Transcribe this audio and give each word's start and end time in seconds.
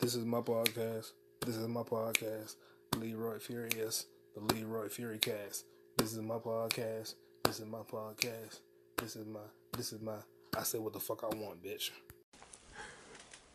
This 0.00 0.14
is 0.14 0.24
my 0.24 0.38
podcast. 0.38 1.10
This 1.44 1.56
is 1.56 1.66
my 1.66 1.82
podcast. 1.82 2.54
Leroy 2.96 3.40
Furious, 3.40 4.06
the 4.32 4.54
Leroy 4.54 4.86
Furicast. 4.86 5.64
This 5.96 6.12
is 6.12 6.20
my 6.20 6.36
podcast. 6.36 7.14
This 7.42 7.58
is 7.58 7.66
my 7.66 7.78
podcast. 7.78 8.60
This 8.96 9.16
is 9.16 9.26
my. 9.26 9.40
This 9.76 9.92
is 9.92 10.00
my. 10.00 10.12
I 10.56 10.62
say 10.62 10.78
what 10.78 10.92
the 10.92 11.00
fuck 11.00 11.24
I 11.24 11.34
want, 11.34 11.64
bitch. 11.64 11.90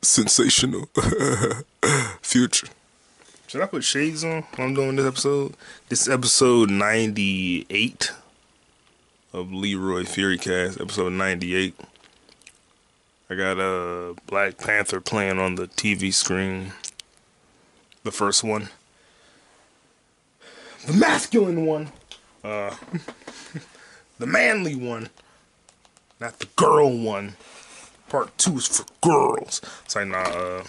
Sensational. 0.01 0.89
Future. 2.21 2.67
Should 3.47 3.61
I 3.61 3.67
put 3.67 3.85
shades 3.85 4.25
on 4.25 4.43
when 4.55 4.67
I'm 4.67 4.73
doing 4.73 4.97
this 4.97 5.05
episode? 5.05 5.55
This 5.87 6.01
is 6.01 6.09
episode 6.09 6.69
98 6.69 8.11
of 9.31 9.53
Leroy 9.53 10.03
Furicast, 10.03 10.81
episode 10.81 11.13
98. 11.13 11.73
I 13.29 13.35
got 13.35 13.57
a 13.57 14.09
uh, 14.09 14.13
Black 14.27 14.57
Panther 14.57 14.99
playing 14.99 15.39
on 15.39 15.55
the 15.55 15.67
TV 15.67 16.13
screen. 16.13 16.73
The 18.03 18.11
first 18.11 18.43
one. 18.43 18.69
The 20.85 20.93
masculine 20.93 21.65
one. 21.65 21.91
Uh, 22.43 22.75
the 24.19 24.25
manly 24.27 24.75
one. 24.75 25.09
Not 26.19 26.39
the 26.39 26.47
girl 26.57 26.95
one. 26.97 27.35
Part 28.09 28.37
two 28.37 28.57
is 28.57 28.67
for 28.67 28.85
girls. 29.01 29.61
It's 29.85 29.95
like, 29.95 30.07
nah, 30.07 30.19
uh, 30.23 30.63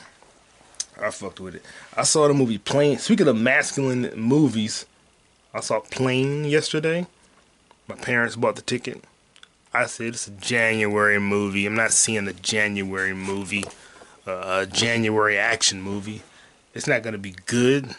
I 1.01 1.11
fucked 1.11 1.41
with 1.41 1.57
it. 1.57 1.63
I 1.97 2.05
saw 2.05 2.29
the 2.29 2.35
movie 2.35 2.59
Plane. 2.59 2.99
Speaking 2.99 3.27
of 3.27 3.37
masculine 3.37 4.13
movies, 4.15 4.87
I 5.53 5.61
saw 5.61 5.81
Plane 5.81 6.45
yesterday. 6.45 7.07
My 7.89 7.97
parents 7.97 8.37
bought 8.37 8.57
the 8.57 8.63
ticket. 8.63 9.03
I 9.77 9.87
said 9.87 10.07
it's 10.07 10.29
a 10.29 10.31
January 10.31 11.19
movie. 11.19 11.67
I'm 11.67 11.75
not 11.75 11.91
seeing 11.91 12.29
a 12.29 12.33
January 12.33 13.13
movie, 13.13 13.65
uh, 14.25 14.61
a 14.63 14.67
January 14.67 15.37
action 15.37 15.83
movie. 15.83 16.23
It's 16.75 16.87
not 16.87 17.03
gonna 17.03 17.19
be 17.19 17.35
good. 17.47 17.97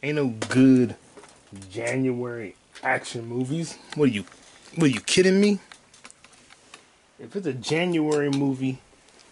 Ain't 0.00 0.14
no 0.14 0.28
good 0.28 0.94
January 1.72 2.54
action 2.84 3.26
movies. 3.26 3.76
What 3.96 4.10
are 4.10 4.12
you? 4.12 4.24
What 4.76 4.84
are 4.84 4.92
you 4.92 5.00
kidding 5.00 5.40
me? 5.40 5.58
If 7.18 7.34
it's 7.34 7.48
a 7.48 7.52
January 7.52 8.30
movie 8.30 8.78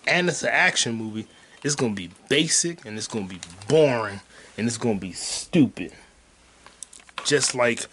and 0.08 0.28
it's 0.28 0.42
an 0.42 0.50
action 0.50 0.96
movie, 0.96 1.28
it's 1.62 1.76
gonna 1.76 1.94
be 1.94 2.10
basic 2.28 2.84
and 2.84 2.98
it's 2.98 3.06
gonna 3.06 3.28
be 3.28 3.40
boring 3.68 4.20
and 4.56 4.66
it's 4.66 4.76
gonna 4.76 4.98
be 4.98 5.12
stupid. 5.12 5.92
Just 7.24 7.54
like 7.54 7.86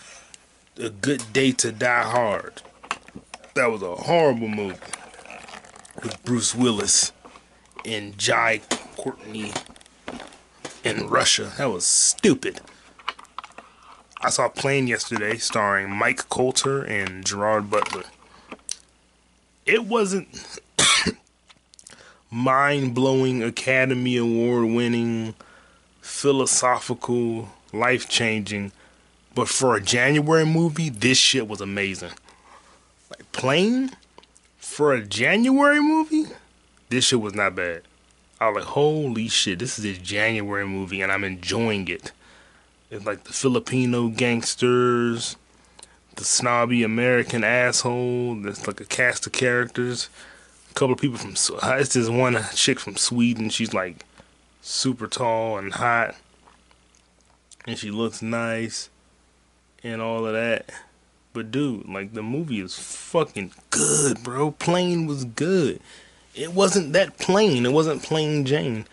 a 0.80 0.90
good 0.90 1.32
day 1.32 1.52
to 1.52 1.72
die 1.72 2.10
hard. 2.10 2.64
That 3.56 3.72
was 3.72 3.82
a 3.82 3.96
horrible 3.96 4.50
movie 4.50 4.76
with 6.04 6.22
Bruce 6.26 6.54
Willis 6.54 7.14
and 7.86 8.18
Jai 8.18 8.60
Courtney 8.98 9.54
in 10.84 11.08
Russia. 11.08 11.54
That 11.58 11.72
was 11.72 11.86
stupid. 11.86 12.60
I 14.20 14.30
saw 14.30 14.50
Plane 14.50 14.88
yesterday 14.88 15.38
starring 15.38 15.90
Mike 15.90 16.28
Colter 16.28 16.84
and 16.84 17.26
Gerard 17.26 17.70
Butler. 17.70 18.04
It 19.66 19.86
wasn't 19.86 20.60
mind 22.30 22.94
blowing, 22.94 23.42
Academy 23.42 24.18
Award 24.18 24.66
winning, 24.66 25.34
philosophical, 26.02 27.48
life 27.72 28.10
changing, 28.10 28.74
but 29.34 29.48
for 29.48 29.78
a 29.78 29.82
January 29.82 30.46
movie, 30.46 30.90
this 30.90 31.18
shit 31.18 31.48
was 31.48 31.62
amazing. 31.62 32.12
Like 33.18 33.32
Plane 33.32 33.92
for 34.58 34.94
a 34.94 35.02
January 35.02 35.80
movie, 35.80 36.26
this 36.90 37.06
shit 37.06 37.22
was 37.22 37.34
not 37.34 37.56
bad. 37.56 37.84
I 38.40 38.50
was 38.50 38.58
like, 38.64 38.74
holy 38.74 39.30
shit, 39.30 39.60
this 39.60 39.80
is 39.80 39.86
a 39.86 40.00
January 40.00 40.68
movie 40.68 41.02
and 41.02 41.12
I'm 41.12 41.24
enjoying 41.24 41.88
it. 41.88 42.12
It's 42.92 43.06
like 43.06 43.24
the 43.24 43.34
Filipino 43.34 44.10
gangsters, 44.10 45.38
the 46.16 46.26
snobby 46.26 46.84
American 46.84 47.44
asshole. 47.44 48.36
There's 48.36 48.68
like 48.68 48.82
a 48.82 48.86
cast 48.86 49.26
of 49.26 49.32
characters. 49.32 50.10
A 50.72 50.74
couple 50.74 50.94
of 50.94 51.00
people 51.00 51.18
from. 51.18 51.36
Uh, 51.64 51.78
it's 51.78 51.94
this 51.94 52.10
one 52.10 52.38
chick 52.54 52.80
from 52.80 52.98
Sweden. 52.98 53.50
She's 53.50 53.74
like 53.74 54.06
super 54.62 55.08
tall 55.08 55.58
and 55.58 55.74
hot. 55.74 56.16
And 57.66 57.78
she 57.78 57.92
looks 57.92 58.22
nice 58.22 58.90
and 59.84 60.02
all 60.02 60.26
of 60.26 60.34
that. 60.34 60.70
But 61.36 61.52
dude, 61.52 61.90
like 61.90 62.14
the 62.14 62.24
movie 62.24 62.62
is 62.62 62.80
fucking 62.80 63.52
good, 63.70 64.24
bro. 64.24 64.52
Plane 64.52 65.06
was 65.06 65.26
good. 65.26 65.82
It 66.34 66.54
wasn't 66.54 66.94
that 66.94 67.18
plain. 67.18 67.66
It 67.66 67.74
wasn't 67.74 68.04
plain 68.04 68.46
Jane. 68.46 68.86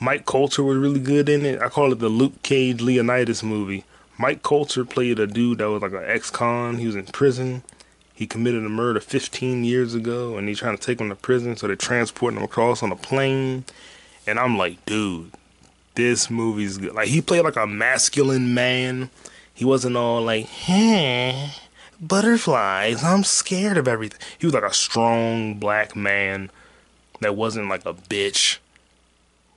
Mike 0.00 0.24
Colter 0.24 0.62
was 0.62 0.78
really 0.78 1.00
good 1.00 1.28
in 1.28 1.44
it. 1.44 1.60
I 1.60 1.68
call 1.68 1.90
it 1.90 1.98
the 1.98 2.08
Luke 2.08 2.40
Cage 2.44 2.80
Leonidas 2.80 3.42
movie. 3.42 3.84
Mike 4.16 4.44
Colter 4.44 4.84
played 4.84 5.18
a 5.18 5.26
dude 5.26 5.58
that 5.58 5.70
was 5.70 5.82
like 5.82 5.90
an 5.90 6.04
ex-con. 6.04 6.78
He 6.78 6.86
was 6.86 6.94
in 6.94 7.06
prison. 7.06 7.64
He 8.14 8.28
committed 8.28 8.64
a 8.64 8.68
murder 8.68 9.00
15 9.00 9.64
years 9.64 9.94
ago, 9.94 10.36
and 10.36 10.46
he's 10.46 10.60
trying 10.60 10.78
to 10.78 10.82
take 10.82 11.00
him 11.00 11.08
to 11.08 11.16
prison, 11.16 11.56
so 11.56 11.66
they're 11.66 11.74
transporting 11.74 12.38
him 12.38 12.44
across 12.44 12.80
on 12.80 12.92
a 12.92 12.96
plane. 12.96 13.64
And 14.24 14.38
I'm 14.38 14.56
like, 14.56 14.86
dude, 14.86 15.32
this 15.96 16.30
movie's 16.30 16.78
good. 16.78 16.94
Like 16.94 17.08
he 17.08 17.20
played 17.20 17.42
like 17.42 17.56
a 17.56 17.66
masculine 17.66 18.54
man. 18.54 19.10
He 19.52 19.64
wasn't 19.64 19.96
all 19.96 20.22
like, 20.22 20.46
hey, 20.46 21.50
butterflies. 22.00 23.02
I'm 23.02 23.24
scared 23.24 23.76
of 23.76 23.88
everything. 23.88 24.20
He 24.38 24.46
was 24.46 24.54
like 24.54 24.64
a 24.64 24.72
strong 24.72 25.54
black 25.54 25.96
man 25.96 26.50
that 27.20 27.36
wasn't 27.36 27.68
like 27.68 27.84
a 27.84 27.94
bitch. 27.94 28.58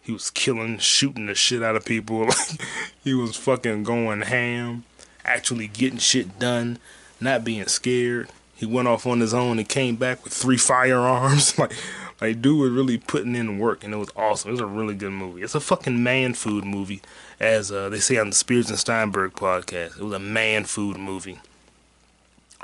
He 0.01 0.11
was 0.11 0.31
killing, 0.31 0.79
shooting 0.79 1.27
the 1.27 1.35
shit 1.35 1.61
out 1.61 1.75
of 1.75 1.85
people. 1.85 2.27
he 3.03 3.13
was 3.13 3.35
fucking 3.35 3.83
going 3.83 4.21
ham, 4.21 4.83
actually 5.23 5.67
getting 5.67 5.99
shit 5.99 6.39
done, 6.39 6.79
not 7.19 7.43
being 7.43 7.67
scared. 7.67 8.29
He 8.55 8.65
went 8.65 8.87
off 8.87 9.07
on 9.07 9.19
his 9.19 9.33
own 9.33 9.57
and 9.57 9.67
came 9.67 9.95
back 9.95 10.23
with 10.23 10.33
three 10.33 10.57
firearms. 10.57 11.57
like, 11.59 11.73
like 12.19 12.41
dude 12.41 12.59
was 12.59 12.71
really 12.71 12.97
putting 12.97 13.35
in 13.35 13.59
work, 13.59 13.83
and 13.83 13.93
it 13.93 13.97
was 13.97 14.09
awesome. 14.15 14.49
It 14.49 14.53
was 14.53 14.61
a 14.61 14.65
really 14.65 14.95
good 14.95 15.11
movie. 15.11 15.43
It's 15.43 15.55
a 15.55 15.59
fucking 15.59 16.01
man 16.01 16.33
food 16.33 16.65
movie, 16.65 17.01
as 17.39 17.71
uh, 17.71 17.89
they 17.89 17.99
say 17.99 18.17
on 18.17 18.29
the 18.29 18.35
Spears 18.35 18.69
and 18.69 18.79
Steinberg 18.79 19.33
podcast. 19.33 19.99
It 19.99 20.03
was 20.03 20.13
a 20.13 20.19
man 20.19 20.65
food 20.65 20.97
movie, 20.97 21.39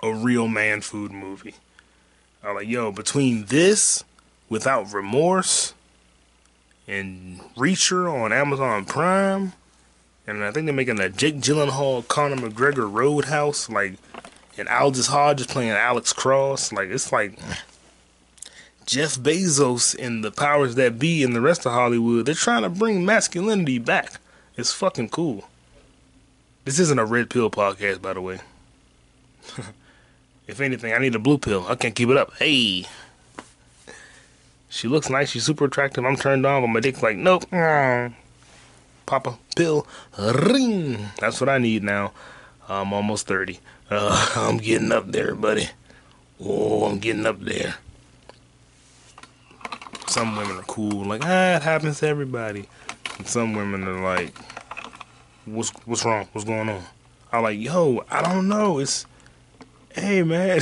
a 0.03 0.13
real 0.13 0.47
man 0.47 0.81
food 0.81 1.11
movie. 1.11 1.55
I 2.43 2.51
was 2.51 2.61
like, 2.61 2.67
yo, 2.67 2.91
between 2.91 3.45
this, 3.45 4.03
without 4.49 4.93
remorse 4.93 5.73
and 6.87 7.39
Reacher 7.55 8.11
on 8.11 8.31
Amazon 8.31 8.85
Prime. 8.85 9.53
And 10.25 10.43
I 10.43 10.51
think 10.51 10.65
they're 10.65 10.75
making 10.75 10.99
a 10.99 11.09
Jake 11.09 11.37
Gyllenhaal, 11.37 12.07
Conor 12.07 12.35
McGregor 12.35 12.91
Roadhouse, 12.91 13.69
like, 13.69 13.93
and 14.57 14.67
Aldis 14.67 15.07
Hodge 15.07 15.41
is 15.41 15.47
playing 15.47 15.71
Alex 15.71 16.13
Cross. 16.13 16.71
Like, 16.71 16.89
it's 16.89 17.11
like 17.11 17.37
Jeff 18.85 19.15
Bezos 19.15 19.95
and 19.99 20.23
the 20.23 20.31
powers 20.31 20.75
that 20.75 20.97
be 20.99 21.23
and 21.23 21.35
the 21.35 21.41
rest 21.41 21.65
of 21.65 21.73
Hollywood, 21.73 22.25
they're 22.25 22.35
trying 22.35 22.63
to 22.63 22.69
bring 22.69 23.05
masculinity 23.05 23.79
back. 23.79 24.19
It's 24.55 24.71
fucking 24.71 25.09
cool. 25.09 25.45
This 26.65 26.79
isn't 26.79 26.99
a 26.99 27.05
red 27.05 27.29
pill 27.29 27.51
podcast, 27.51 28.01
by 28.01 28.13
the 28.13 28.21
way. 28.21 28.39
if 30.47 30.61
anything, 30.61 30.93
I 30.93 30.97
need 30.97 31.15
a 31.15 31.19
blue 31.19 31.37
pill. 31.37 31.65
I 31.67 31.75
can't 31.75 31.95
keep 31.95 32.09
it 32.09 32.17
up. 32.17 32.33
Hey. 32.37 32.85
She 34.69 34.87
looks 34.87 35.09
nice. 35.09 35.29
She's 35.29 35.43
super 35.43 35.65
attractive. 35.65 36.05
I'm 36.05 36.15
turned 36.15 36.45
on, 36.45 36.61
but 36.61 36.67
my 36.67 36.79
dick's 36.79 37.03
like, 37.03 37.17
nope. 37.17 37.43
Pop 39.05 39.27
a 39.27 39.37
pill. 39.55 39.87
Ring. 40.17 41.07
That's 41.19 41.39
what 41.39 41.49
I 41.49 41.57
need 41.57 41.83
now. 41.83 42.11
I'm 42.67 42.93
almost 42.93 43.27
30. 43.27 43.59
Uh, 43.89 44.31
I'm 44.35 44.57
getting 44.57 44.91
up 44.91 45.11
there, 45.11 45.35
buddy. 45.35 45.69
Oh, 46.39 46.85
I'm 46.85 46.99
getting 46.99 47.25
up 47.25 47.39
there. 47.39 47.75
Some 50.07 50.35
women 50.35 50.57
are 50.57 50.63
cool, 50.63 51.03
like, 51.03 51.21
ah, 51.25 51.57
it 51.57 51.63
happens 51.63 51.99
to 51.99 52.07
everybody. 52.07 52.67
And 53.17 53.27
some 53.27 53.53
women 53.53 53.85
are 53.87 54.01
like, 54.01 54.33
what's 55.45 55.69
what's 55.85 56.05
wrong? 56.05 56.27
What's 56.31 56.45
going 56.45 56.69
on? 56.69 56.83
I'm 57.31 57.43
like, 57.43 57.59
yo, 57.59 58.05
I 58.09 58.21
don't 58.21 58.47
know. 58.47 58.79
It's, 58.79 59.05
hey, 59.97 60.23
man. 60.23 60.61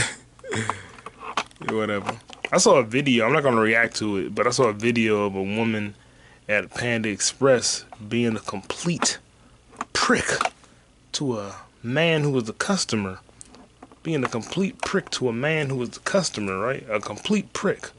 Whatever. 1.70 2.18
I 2.52 2.58
saw 2.58 2.78
a 2.78 2.84
video. 2.84 3.26
I'm 3.26 3.34
not 3.34 3.44
gonna 3.44 3.62
react 3.62 3.96
to 3.98 4.18
it, 4.18 4.36
but 4.36 4.48
I 4.48 4.52
saw 4.52 4.66
a 4.66 4.74
video 4.74 5.26
of 5.26 5.36
a 5.36 5.44
woman 5.44 5.96
at 6.48 6.74
Panda 6.74 7.10
Express 7.10 7.86
being 8.08 8.36
a 8.36 8.40
complete 8.40 9.18
prick 9.94 10.26
to 11.14 11.40
a 11.40 11.56
man 11.84 12.24
who 12.24 12.32
was 12.32 12.48
a 12.48 12.54
customer. 12.54 13.20
Being 14.04 14.24
a 14.24 14.30
complete 14.30 14.80
prick 14.82 15.10
to 15.12 15.30
a 15.30 15.34
man 15.34 15.70
who 15.70 15.78
was 15.78 15.90
the 15.90 16.00
customer, 16.02 16.60
right? 16.60 16.86
A 16.90 17.00
complete 17.00 17.52
prick. 17.54 17.90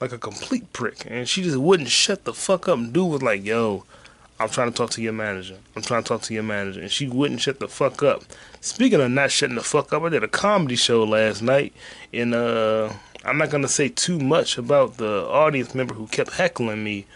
Like 0.00 0.12
a 0.12 0.18
complete 0.18 0.72
prick. 0.72 1.06
And 1.06 1.28
she 1.28 1.42
just 1.42 1.56
wouldn't 1.56 1.88
shut 1.88 2.24
the 2.24 2.34
fuck 2.34 2.68
up. 2.68 2.78
And 2.78 2.92
dude 2.92 3.08
was 3.08 3.22
like, 3.22 3.44
yo, 3.44 3.84
I'm 4.38 4.50
trying 4.50 4.70
to 4.70 4.76
talk 4.76 4.90
to 4.90 5.02
your 5.02 5.14
manager. 5.14 5.56
I'm 5.74 5.82
trying 5.82 6.02
to 6.02 6.08
talk 6.08 6.22
to 6.22 6.34
your 6.34 6.42
manager. 6.42 6.80
And 6.80 6.90
she 6.90 7.08
wouldn't 7.08 7.40
shut 7.40 7.58
the 7.58 7.68
fuck 7.68 8.02
up. 8.02 8.22
Speaking 8.60 9.00
of 9.00 9.10
not 9.10 9.30
shutting 9.30 9.56
the 9.56 9.62
fuck 9.62 9.92
up, 9.92 10.02
I 10.02 10.10
did 10.10 10.22
a 10.24 10.28
comedy 10.28 10.76
show 10.76 11.04
last 11.04 11.40
night 11.42 11.72
And 12.12 12.34
uh 12.34 12.92
I'm 13.24 13.38
not 13.38 13.50
gonna 13.50 13.68
say 13.68 13.88
too 13.88 14.18
much 14.18 14.58
about 14.58 14.98
the 14.98 15.26
audience 15.26 15.74
member 15.74 15.94
who 15.94 16.06
kept 16.06 16.34
heckling 16.34 16.84
me, 16.84 17.06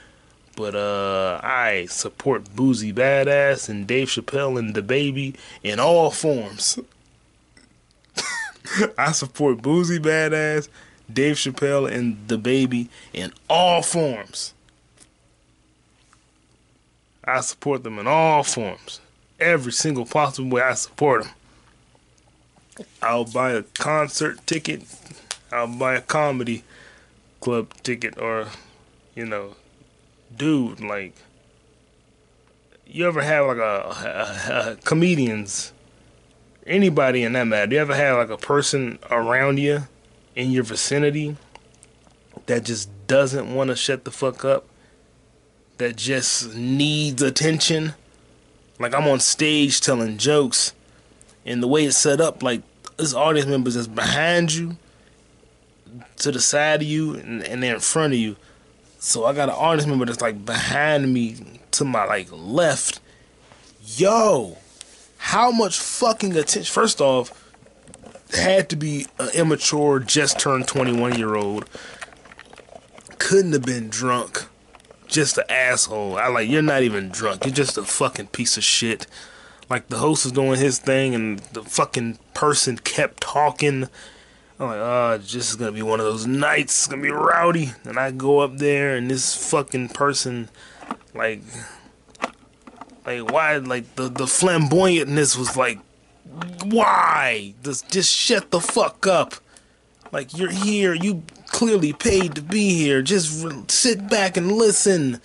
But 0.56 0.74
uh 0.74 1.40
I 1.42 1.86
support 1.90 2.44
Boosie 2.44 2.94
Badass 2.94 3.68
and 3.68 3.86
Dave 3.86 4.08
Chappelle 4.08 4.58
and 4.58 4.74
the 4.74 4.82
baby 4.82 5.34
in 5.62 5.78
all 5.78 6.10
forms. 6.10 6.78
I 8.98 9.12
support 9.12 9.58
Boosie 9.58 9.98
Badass, 9.98 10.68
Dave 11.12 11.36
Chappelle, 11.36 11.90
and 11.90 12.16
the 12.28 12.38
baby 12.38 12.88
in 13.12 13.32
all 13.48 13.82
forms. 13.82 14.54
I 17.30 17.40
support 17.40 17.84
them 17.84 17.98
in 17.98 18.06
all 18.06 18.42
forms. 18.42 19.00
Every 19.38 19.72
single 19.72 20.04
possible 20.04 20.50
way 20.50 20.62
I 20.62 20.74
support 20.74 21.24
them. 21.24 21.32
I'll 23.02 23.24
buy 23.24 23.52
a 23.52 23.62
concert 23.62 24.46
ticket. 24.46 24.82
I'll 25.52 25.66
buy 25.66 25.94
a 25.94 26.00
comedy 26.00 26.64
club 27.40 27.72
ticket 27.82 28.18
or, 28.18 28.48
you 29.14 29.26
know, 29.26 29.56
dude, 30.36 30.80
like, 30.80 31.14
you 32.86 33.06
ever 33.06 33.22
have 33.22 33.46
like 33.46 33.58
a, 33.58 33.60
a, 33.60 34.70
a 34.72 34.76
comedians, 34.84 35.72
anybody 36.66 37.22
in 37.22 37.32
that 37.34 37.44
matter, 37.44 37.68
Do 37.68 37.76
you 37.76 37.82
ever 37.82 37.94
have 37.94 38.18
like 38.18 38.30
a 38.30 38.36
person 38.36 38.98
around 39.10 39.58
you 39.58 39.84
in 40.34 40.50
your 40.50 40.64
vicinity 40.64 41.36
that 42.46 42.64
just 42.64 42.90
doesn't 43.06 43.54
want 43.54 43.68
to 43.68 43.76
shut 43.76 44.04
the 44.04 44.10
fuck 44.10 44.44
up? 44.44 44.66
That 45.80 45.96
just 45.96 46.54
needs 46.54 47.22
attention? 47.22 47.94
Like 48.78 48.94
I'm 48.94 49.08
on 49.08 49.18
stage 49.18 49.80
telling 49.80 50.18
jokes, 50.18 50.74
and 51.46 51.62
the 51.62 51.66
way 51.66 51.86
it's 51.86 51.96
set 51.96 52.20
up, 52.20 52.42
like 52.42 52.60
this 52.98 53.14
audience 53.14 53.48
members 53.48 53.76
is 53.76 53.88
behind 53.88 54.52
you, 54.52 54.76
to 56.16 56.32
the 56.32 56.38
side 56.38 56.82
of 56.82 56.86
you, 56.86 57.14
and, 57.14 57.42
and 57.42 57.62
they're 57.62 57.76
in 57.76 57.80
front 57.80 58.12
of 58.12 58.18
you. 58.18 58.36
So 58.98 59.24
I 59.24 59.32
got 59.32 59.48
an 59.48 59.54
audience 59.54 59.86
member 59.86 60.04
that's 60.04 60.20
like 60.20 60.44
behind 60.44 61.14
me 61.14 61.38
to 61.70 61.86
my 61.86 62.04
like 62.04 62.28
left. 62.30 63.00
Yo, 63.82 64.58
how 65.16 65.50
much 65.50 65.80
fucking 65.80 66.36
attention? 66.36 66.64
First 66.64 67.00
off, 67.00 67.32
had 68.34 68.68
to 68.68 68.76
be 68.76 69.06
an 69.18 69.30
immature, 69.32 69.98
just 69.98 70.38
turned 70.38 70.68
21 70.68 71.16
year 71.16 71.36
old. 71.36 71.70
Couldn't 73.16 73.54
have 73.54 73.64
been 73.64 73.88
drunk. 73.88 74.44
Just 75.10 75.38
an 75.38 75.44
asshole. 75.48 76.16
I 76.16 76.28
like, 76.28 76.48
you're 76.48 76.62
not 76.62 76.82
even 76.82 77.10
drunk. 77.10 77.44
You're 77.44 77.54
just 77.54 77.76
a 77.76 77.82
fucking 77.82 78.28
piece 78.28 78.56
of 78.56 78.62
shit. 78.64 79.06
Like, 79.68 79.88
the 79.88 79.98
host 79.98 80.24
was 80.24 80.32
doing 80.32 80.58
his 80.58 80.78
thing, 80.78 81.14
and 81.14 81.40
the 81.52 81.62
fucking 81.62 82.18
person 82.32 82.78
kept 82.78 83.20
talking. 83.20 83.88
I'm 84.58 84.66
like, 84.66 84.78
oh, 84.78 85.18
this 85.18 85.50
is 85.50 85.56
gonna 85.56 85.72
be 85.72 85.82
one 85.82 86.00
of 86.00 86.06
those 86.06 86.26
nights. 86.26 86.78
It's 86.78 86.86
gonna 86.86 87.02
be 87.02 87.10
rowdy. 87.10 87.72
And 87.84 87.98
I 87.98 88.10
go 88.10 88.38
up 88.40 88.58
there, 88.58 88.94
and 88.94 89.10
this 89.10 89.50
fucking 89.50 89.88
person, 89.88 90.48
like, 91.14 91.42
like 93.06 93.30
why? 93.32 93.56
Like 93.56 93.96
the 93.96 94.08
the 94.08 94.26
flamboyantness 94.26 95.36
was 95.36 95.56
like, 95.56 95.78
why? 96.64 97.54
Just 97.64 97.90
just 97.90 98.12
shut 98.12 98.50
the 98.50 98.60
fuck 98.60 99.06
up. 99.06 99.34
Like 100.12 100.36
you're 100.36 100.50
here, 100.50 100.94
you 100.94 101.22
clearly 101.60 101.92
paid 101.92 102.34
to 102.34 102.40
be 102.40 102.74
here. 102.74 103.02
Just 103.02 103.70
sit 103.70 104.08
back 104.08 104.38
and 104.38 104.50
listen. 104.50 105.20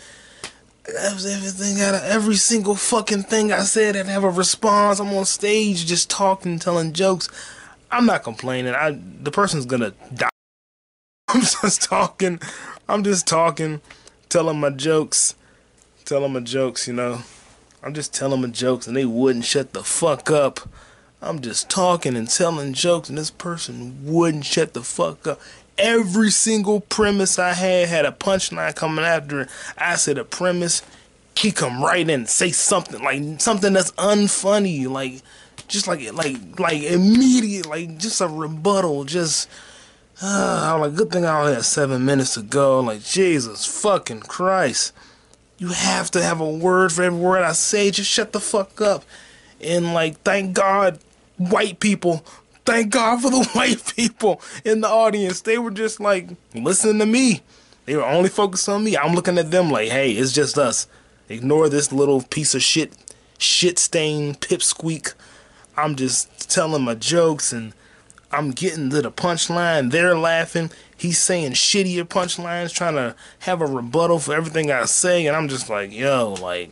That 0.84 1.14
was 1.14 1.26
everything 1.26 1.82
out 1.82 1.96
of 1.96 2.04
every 2.04 2.36
single 2.36 2.76
fucking 2.76 3.24
thing 3.24 3.54
I 3.54 3.62
said 3.62 3.96
and 3.96 4.10
have 4.10 4.26
a 4.26 4.30
response. 4.30 5.00
I'm 5.00 5.14
on 5.14 5.24
stage 5.24 5.86
just 5.86 6.10
talking, 6.10 6.60
telling 6.60 6.92
jokes. 6.92 7.30
I'm 7.90 8.06
not 8.06 8.24
complaining. 8.24 8.76
I 8.76 9.00
the 9.22 9.32
person's 9.32 9.66
gonna 9.66 9.94
die. 10.14 10.28
I'm 11.30 11.40
just 11.40 11.84
talking. 11.84 12.42
I'm 12.90 13.06
just 13.06 13.28
talking, 13.28 13.80
telling 14.28 14.60
my 14.60 14.72
jokes, 14.72 15.36
telling 16.04 16.34
my 16.34 16.42
jokes. 16.42 16.86
You 16.86 16.96
know, 16.96 17.22
I'm 17.82 17.94
just 17.94 18.14
telling 18.14 18.42
my 18.42 18.50
jokes, 18.50 18.88
and 18.88 18.98
they 18.98 19.06
wouldn't 19.06 19.46
shut 19.46 19.72
the 19.72 19.86
fuck 19.86 20.30
up. 20.30 20.68
I'm 21.22 21.40
just 21.40 21.70
talking 21.70 22.18
and 22.18 22.30
telling 22.30 22.74
jokes, 22.74 23.08
and 23.08 23.18
this 23.18 23.32
person 23.32 24.00
wouldn't 24.04 24.44
shut 24.44 24.74
the 24.74 24.84
fuck 24.84 25.26
up. 25.26 25.40
Every 25.78 26.32
single 26.32 26.82
premise 26.82 27.38
I 27.38 27.54
had 27.54 27.90
had 27.90 28.06
a 28.06 28.12
punchline 28.12 28.76
coming 28.76 29.04
after 29.06 29.42
it. 29.42 29.50
I 29.78 29.96
said 29.96 30.18
a 30.18 30.24
premise, 30.24 30.82
he 31.38 31.52
come 31.52 31.84
right 31.84 32.10
in 32.10 32.26
say 32.28 32.52
something 32.52 33.02
like 33.04 33.42
something 33.42 33.74
that's 33.74 33.92
unfunny, 33.94 34.88
like 34.88 35.22
just 35.68 35.88
like 35.88 36.14
like 36.14 36.38
like 36.60 36.84
immediate, 36.84 37.66
like 37.66 37.98
just 37.98 38.22
a 38.22 38.28
rebuttal, 38.28 39.04
just. 39.04 39.50
Uh, 40.22 40.72
I'm 40.74 40.80
like, 40.80 40.96
good 40.96 41.12
thing 41.12 41.26
I 41.26 41.42
only 41.42 41.56
had 41.56 41.66
seven 41.66 42.06
minutes 42.06 42.36
to 42.36 42.42
go. 42.42 42.80
Like, 42.80 43.04
Jesus 43.04 43.66
fucking 43.66 44.22
Christ. 44.22 44.94
You 45.58 45.68
have 45.70 46.10
to 46.12 46.24
have 46.24 46.40
a 46.40 46.50
word 46.50 46.94
for 46.94 47.04
every 47.04 47.20
word 47.20 47.44
I 47.44 47.52
say. 47.52 47.92
Just 47.92 48.10
shut 48.10 48.32
the 48.32 48.40
fuck 48.40 48.80
up. 48.80 49.04
And, 49.60 49.94
like, 49.94 50.22
thank 50.22 50.54
God, 50.54 51.00
white 51.38 51.82
people, 51.82 52.24
thank 52.66 52.92
God 52.92 53.22
for 53.22 53.30
the 53.30 53.44
white 53.54 53.94
people 53.96 54.42
in 54.64 54.82
the 54.82 54.90
audience. 54.90 55.42
They 55.42 55.58
were 55.58 55.72
just 55.72 56.00
like, 56.00 56.30
listening 56.54 57.00
to 57.00 57.06
me. 57.06 57.42
They 57.86 57.96
were 57.96 58.06
only 58.06 58.30
focused 58.30 58.68
on 58.68 58.84
me. 58.84 58.98
I'm 58.98 59.14
looking 59.14 59.38
at 59.38 59.52
them 59.52 59.70
like, 59.70 59.90
hey, 59.90 60.12
it's 60.12 60.32
just 60.32 60.58
us. 60.58 60.88
Ignore 61.30 61.70
this 61.70 61.92
little 61.92 62.22
piece 62.22 62.56
of 62.56 62.64
shit, 62.64 62.94
shit 63.38 63.78
stain, 63.80 64.36
pipsqueak. 64.36 65.14
I'm 65.78 65.96
just 65.96 66.50
telling 66.50 66.84
my 66.84 66.96
jokes 66.96 67.54
and 67.54 67.74
I'm 68.32 68.52
getting 68.52 68.90
to 68.90 69.02
the 69.02 69.12
punchline. 69.12 69.92
They're 69.92 70.18
laughing. 70.18 70.72
He's 70.98 71.20
saying 71.20 71.54
shittier 71.54 72.04
punchlines, 72.04 72.74
trying 72.74 72.96
to 72.96 73.16
have 73.40 73.62
a 73.62 73.66
rebuttal 73.66 74.20
for 74.20 74.34
everything 74.34 74.72
I 74.72 74.86
say. 74.86 75.26
And 75.28 75.36
I'm 75.36 75.48
just 75.48 75.70
like, 75.70 75.94
yo, 75.94 76.34
like, 76.42 76.72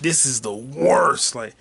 this 0.00 0.24
is 0.24 0.42
the 0.42 0.54
worst. 0.54 1.34
Like, 1.34 1.54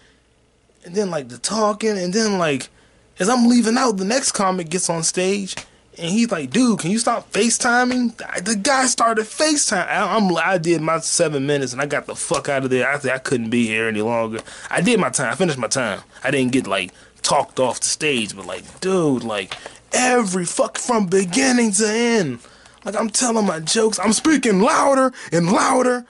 and 0.90 0.96
then, 0.96 1.10
like, 1.10 1.30
the 1.30 1.38
talking. 1.38 1.98
And 1.98 2.14
then, 2.14 2.38
like, 2.38 2.70
as 3.18 3.30
I'm 3.30 3.48
leaving 3.48 3.78
out, 3.78 3.98
the 3.98 4.06
next 4.06 4.34
comic 4.34 4.70
gets 4.70 4.90
on 4.90 5.04
stage. 5.04 5.56
And 5.98 6.10
he's 6.10 6.32
like, 6.32 6.52
dude, 6.52 6.80
can 6.80 6.92
you 6.92 7.00
stop 7.00 7.32
FaceTiming? 7.32 8.44
The 8.46 8.56
guy 8.56 8.86
started 8.86 9.26
FaceTime. 9.26 9.88
I, 9.88 10.16
I'm, 10.16 10.36
I 10.38 10.58
did 10.58 10.82
my 10.82 11.00
seven 11.00 11.46
minutes 11.46 11.74
and 11.74 11.82
I 11.82 11.88
got 11.88 12.06
the 12.06 12.16
fuck 12.16 12.48
out 12.48 12.64
of 12.64 12.70
there. 12.70 12.88
I 12.88 12.96
I 13.14 13.18
couldn't 13.18 13.50
be 13.50 13.68
here 13.68 13.88
any 13.88 14.02
longer. 14.02 14.40
I 14.70 14.80
did 14.80 15.00
my 15.00 15.10
time. 15.10 15.34
I 15.34 15.36
finished 15.36 15.58
my 15.58 15.68
time. 15.68 16.02
I 16.24 16.32
didn't 16.32 16.54
get, 16.54 16.68
like, 16.68 16.94
talked 17.22 17.60
off 17.60 17.80
the 17.80 17.86
stage, 17.86 18.36
but 18.36 18.46
like, 18.46 18.80
dude, 18.80 19.24
like 19.24 19.56
every 19.94 20.46
fuck 20.46 20.78
from 20.78 21.08
beginning 21.08 21.72
to 21.74 21.88
end. 21.88 22.40
Like 22.86 22.96
I'm 22.96 23.10
telling 23.10 23.46
my 23.46 23.60
jokes, 23.60 24.00
I'm 24.00 24.14
speaking 24.14 24.62
louder 24.62 25.14
and 25.32 25.52
louder 25.52 26.06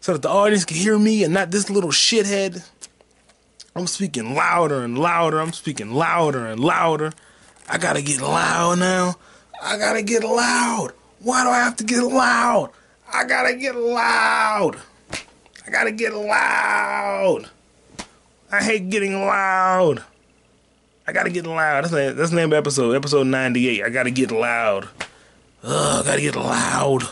so 0.00 0.12
that 0.12 0.22
the 0.22 0.28
audience 0.28 0.64
can 0.64 0.76
hear 0.76 0.98
me 0.98 1.24
and 1.24 1.32
not 1.32 1.50
this 1.50 1.70
little 1.70 1.90
shithead. 1.90 2.68
I'm 3.76 3.86
speaking 3.88 4.34
louder 4.34 4.84
and 4.84 4.96
louder. 4.96 5.40
I'm 5.40 5.52
speaking 5.52 5.92
louder 5.92 6.46
and 6.46 6.60
louder. 6.60 7.12
I 7.68 7.78
gotta 7.78 8.02
get 8.02 8.20
loud 8.20 8.78
now. 8.78 9.16
I 9.62 9.76
gotta 9.78 10.02
get 10.02 10.22
loud. 10.22 10.92
Why 11.20 11.42
do 11.42 11.50
I 11.50 11.58
have 11.58 11.76
to 11.76 11.84
get 11.84 12.02
loud? 12.02 12.70
I 13.12 13.24
gotta 13.24 13.54
get 13.54 13.74
loud. 13.74 14.78
I 15.66 15.70
gotta 15.70 15.90
get 15.90 16.14
loud. 16.14 17.48
I 18.52 18.62
hate 18.62 18.90
getting 18.90 19.14
loud. 19.14 20.04
I 21.06 21.12
gotta 21.12 21.30
get 21.30 21.46
loud. 21.46 21.82
That's 21.82 21.90
the, 21.90 22.14
that's 22.16 22.30
the 22.30 22.36
name 22.36 22.44
of 22.44 22.50
the 22.50 22.56
episode. 22.58 22.94
Episode 22.94 23.26
98. 23.26 23.82
I 23.82 23.88
gotta 23.88 24.10
get 24.10 24.30
loud. 24.30 24.88
Ugh, 25.64 26.02
I 26.02 26.06
gotta 26.06 26.20
get 26.20 26.36
loud. 26.36 27.02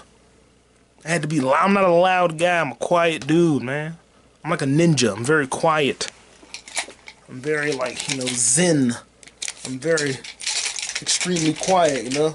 I 1.04 1.08
had 1.08 1.22
to 1.22 1.28
be 1.28 1.40
loud. 1.40 1.64
I'm 1.64 1.72
not 1.72 1.84
a 1.84 1.90
loud 1.90 2.38
guy. 2.38 2.60
I'm 2.60 2.72
a 2.72 2.76
quiet 2.76 3.26
dude, 3.26 3.64
man. 3.64 3.96
I'm 4.44 4.50
like 4.50 4.62
a 4.62 4.66
ninja. 4.66 5.16
I'm 5.16 5.24
very 5.24 5.48
quiet. 5.48 6.08
I'm 7.32 7.40
very, 7.40 7.72
like, 7.72 8.10
you 8.10 8.18
know, 8.18 8.26
zen. 8.26 8.94
I'm 9.64 9.78
very 9.78 10.18
extremely 11.00 11.54
quiet, 11.54 12.04
you 12.04 12.10
know? 12.10 12.34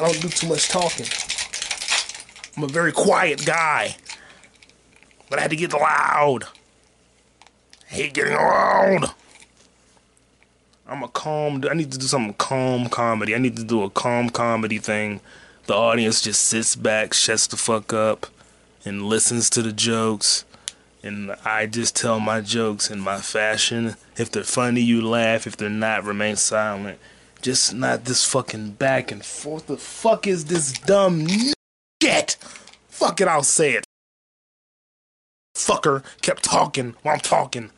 I 0.00 0.04
don't 0.04 0.20
do 0.20 0.28
too 0.28 0.48
much 0.48 0.68
talking. 0.68 1.06
I'm 2.56 2.64
a 2.64 2.66
very 2.66 2.90
quiet 2.90 3.46
guy. 3.46 3.94
But 5.30 5.38
I 5.38 5.42
had 5.42 5.50
to 5.52 5.56
get 5.56 5.72
loud. 5.72 6.42
I 7.88 7.94
hate 7.94 8.14
getting 8.14 8.34
loud. 8.34 9.12
I'm 10.88 11.04
a 11.04 11.08
calm. 11.08 11.62
I 11.70 11.74
need 11.74 11.92
to 11.92 11.98
do 11.98 12.06
some 12.06 12.32
calm 12.32 12.88
comedy. 12.88 13.32
I 13.32 13.38
need 13.38 13.56
to 13.58 13.64
do 13.64 13.84
a 13.84 13.90
calm 13.90 14.30
comedy 14.30 14.78
thing. 14.78 15.20
The 15.66 15.74
audience 15.74 16.20
just 16.20 16.42
sits 16.42 16.74
back, 16.74 17.14
shuts 17.14 17.46
the 17.46 17.56
fuck 17.56 17.92
up, 17.92 18.26
and 18.84 19.04
listens 19.04 19.48
to 19.50 19.62
the 19.62 19.72
jokes. 19.72 20.44
And 21.02 21.32
I 21.44 21.66
just 21.66 21.94
tell 21.94 22.18
my 22.18 22.40
jokes 22.40 22.90
in 22.90 23.00
my 23.00 23.18
fashion. 23.18 23.96
If 24.16 24.30
they're 24.30 24.42
funny, 24.42 24.80
you 24.80 25.06
laugh. 25.06 25.46
If 25.46 25.56
they're 25.56 25.68
not, 25.68 26.04
remain 26.04 26.36
silent. 26.36 26.98
Just 27.42 27.74
not 27.74 28.04
this 28.06 28.24
fucking 28.24 28.72
back 28.72 29.12
and 29.12 29.24
forth. 29.24 29.66
The 29.66 29.76
fuck 29.76 30.26
is 30.26 30.46
this 30.46 30.72
dumb 30.72 31.26
shit? 32.02 32.36
Fuck 32.88 33.20
it, 33.20 33.28
I'll 33.28 33.42
say 33.42 33.74
it. 33.74 33.84
Fucker 35.56 36.02
kept 36.22 36.42
talking 36.42 36.94
while 37.02 37.14
I'm 37.14 37.20
talking. 37.20 37.70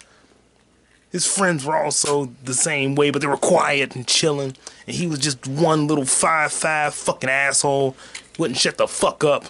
His 1.11 1.27
friends 1.27 1.65
were 1.65 1.77
also 1.77 2.33
the 2.45 2.55
same 2.55 2.95
way, 2.95 3.11
but 3.11 3.21
they 3.23 3.29
were 3.29 3.37
quiet 3.37 3.97
and 3.97 4.07
chilling. 4.07 4.57
And 4.87 4.97
he 4.97 5.07
was 5.07 5.21
just 5.21 5.47
one 5.47 5.87
little 5.87 6.05
five 6.05 6.53
five 6.53 6.95
fucking 6.95 7.31
asshole. 7.31 7.97
Wouldn't 8.39 8.59
shut 8.59 8.79
the 8.79 8.87
fuck 8.87 9.25
up. 9.25 9.47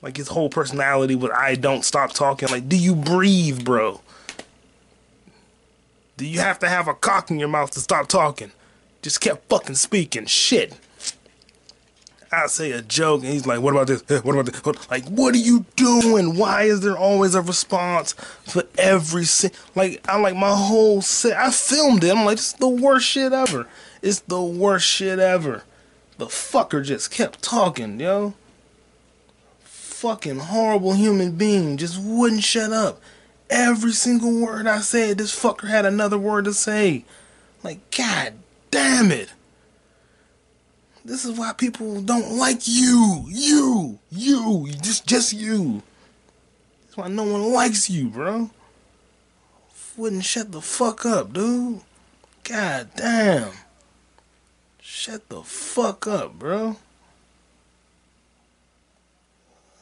Like 0.00 0.16
his 0.16 0.28
whole 0.28 0.48
personality 0.48 1.14
was 1.14 1.30
I 1.32 1.54
don't 1.56 1.84
stop 1.84 2.12
talking. 2.12 2.48
Like, 2.48 2.68
do 2.68 2.76
you 2.76 2.94
breathe, 2.94 3.64
bro? 3.64 4.00
Do 6.16 6.26
you 6.26 6.40
have 6.40 6.58
to 6.60 6.68
have 6.68 6.88
a 6.88 6.94
cock 6.94 7.30
in 7.30 7.38
your 7.38 7.48
mouth 7.48 7.70
to 7.72 7.80
stop 7.80 8.08
talking? 8.08 8.52
Just 9.02 9.20
kept 9.20 9.48
fucking 9.48 9.76
speaking 9.76 10.26
shit. 10.26 10.74
I 12.30 12.46
say 12.46 12.72
a 12.72 12.82
joke 12.82 13.22
and 13.22 13.32
he's 13.32 13.46
like, 13.46 13.60
"What 13.60 13.72
about 13.72 13.86
this? 13.86 14.02
What 14.22 14.34
about 14.34 14.46
this?" 14.46 14.90
Like, 14.90 15.06
what 15.06 15.34
are 15.34 15.38
you 15.38 15.64
doing? 15.76 16.36
Why 16.36 16.64
is 16.64 16.80
there 16.80 16.96
always 16.96 17.34
a 17.34 17.40
response 17.40 18.12
for 18.12 18.64
every 18.76 19.24
like? 19.74 20.06
I 20.08 20.18
like 20.20 20.36
my 20.36 20.54
whole 20.54 21.00
set. 21.00 21.36
I 21.38 21.50
filmed 21.50 22.04
it. 22.04 22.14
I'm 22.14 22.24
like, 22.24 22.38
is 22.38 22.52
the 22.54 22.68
worst 22.68 23.06
shit 23.06 23.32
ever. 23.32 23.66
It's 24.02 24.20
the 24.20 24.42
worst 24.42 24.86
shit 24.86 25.18
ever. 25.18 25.62
The 26.18 26.26
fucker 26.26 26.84
just 26.84 27.10
kept 27.10 27.42
talking, 27.42 27.98
yo. 27.98 28.34
Fucking 29.98 30.38
horrible 30.38 30.92
human 30.92 31.32
being 31.32 31.76
just 31.76 32.00
wouldn't 32.00 32.44
shut 32.44 32.72
up. 32.72 33.00
Every 33.50 33.90
single 33.90 34.30
word 34.40 34.68
I 34.68 34.78
said, 34.78 35.18
this 35.18 35.34
fucker 35.34 35.66
had 35.66 35.84
another 35.84 36.16
word 36.16 36.44
to 36.44 36.54
say. 36.54 37.04
Like, 37.64 37.80
god 37.90 38.34
damn 38.70 39.10
it. 39.10 39.32
This 41.04 41.24
is 41.24 41.36
why 41.36 41.52
people 41.52 42.00
don't 42.00 42.36
like 42.36 42.68
you. 42.68 43.24
You. 43.26 43.98
You. 44.12 44.68
Just 44.80 45.04
just 45.04 45.32
you. 45.32 45.82
That's 46.84 46.96
why 46.96 47.08
no 47.08 47.24
one 47.24 47.52
likes 47.52 47.90
you, 47.90 48.08
bro. 48.08 48.50
Wouldn't 49.96 50.24
shut 50.24 50.52
the 50.52 50.60
fuck 50.60 51.04
up, 51.04 51.32
dude. 51.32 51.80
God 52.44 52.90
damn. 52.94 53.50
Shut 54.80 55.28
the 55.28 55.42
fuck 55.42 56.06
up, 56.06 56.38
bro. 56.38 56.76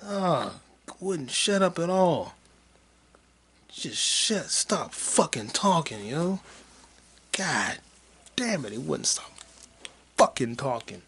Ah, 0.08 0.52
wouldn't 1.00 1.32
shut 1.32 1.62
up 1.62 1.80
at 1.80 1.90
all. 1.90 2.34
Just 3.68 3.98
shut, 3.98 4.46
stop 4.46 4.94
fucking 4.94 5.48
talking, 5.48 6.06
yo. 6.06 6.38
God 7.36 7.78
damn 8.36 8.64
it, 8.64 8.72
he 8.72 8.78
wouldn't 8.78 9.08
stop 9.08 9.32
fucking 10.16 10.56
talking. 10.56 11.02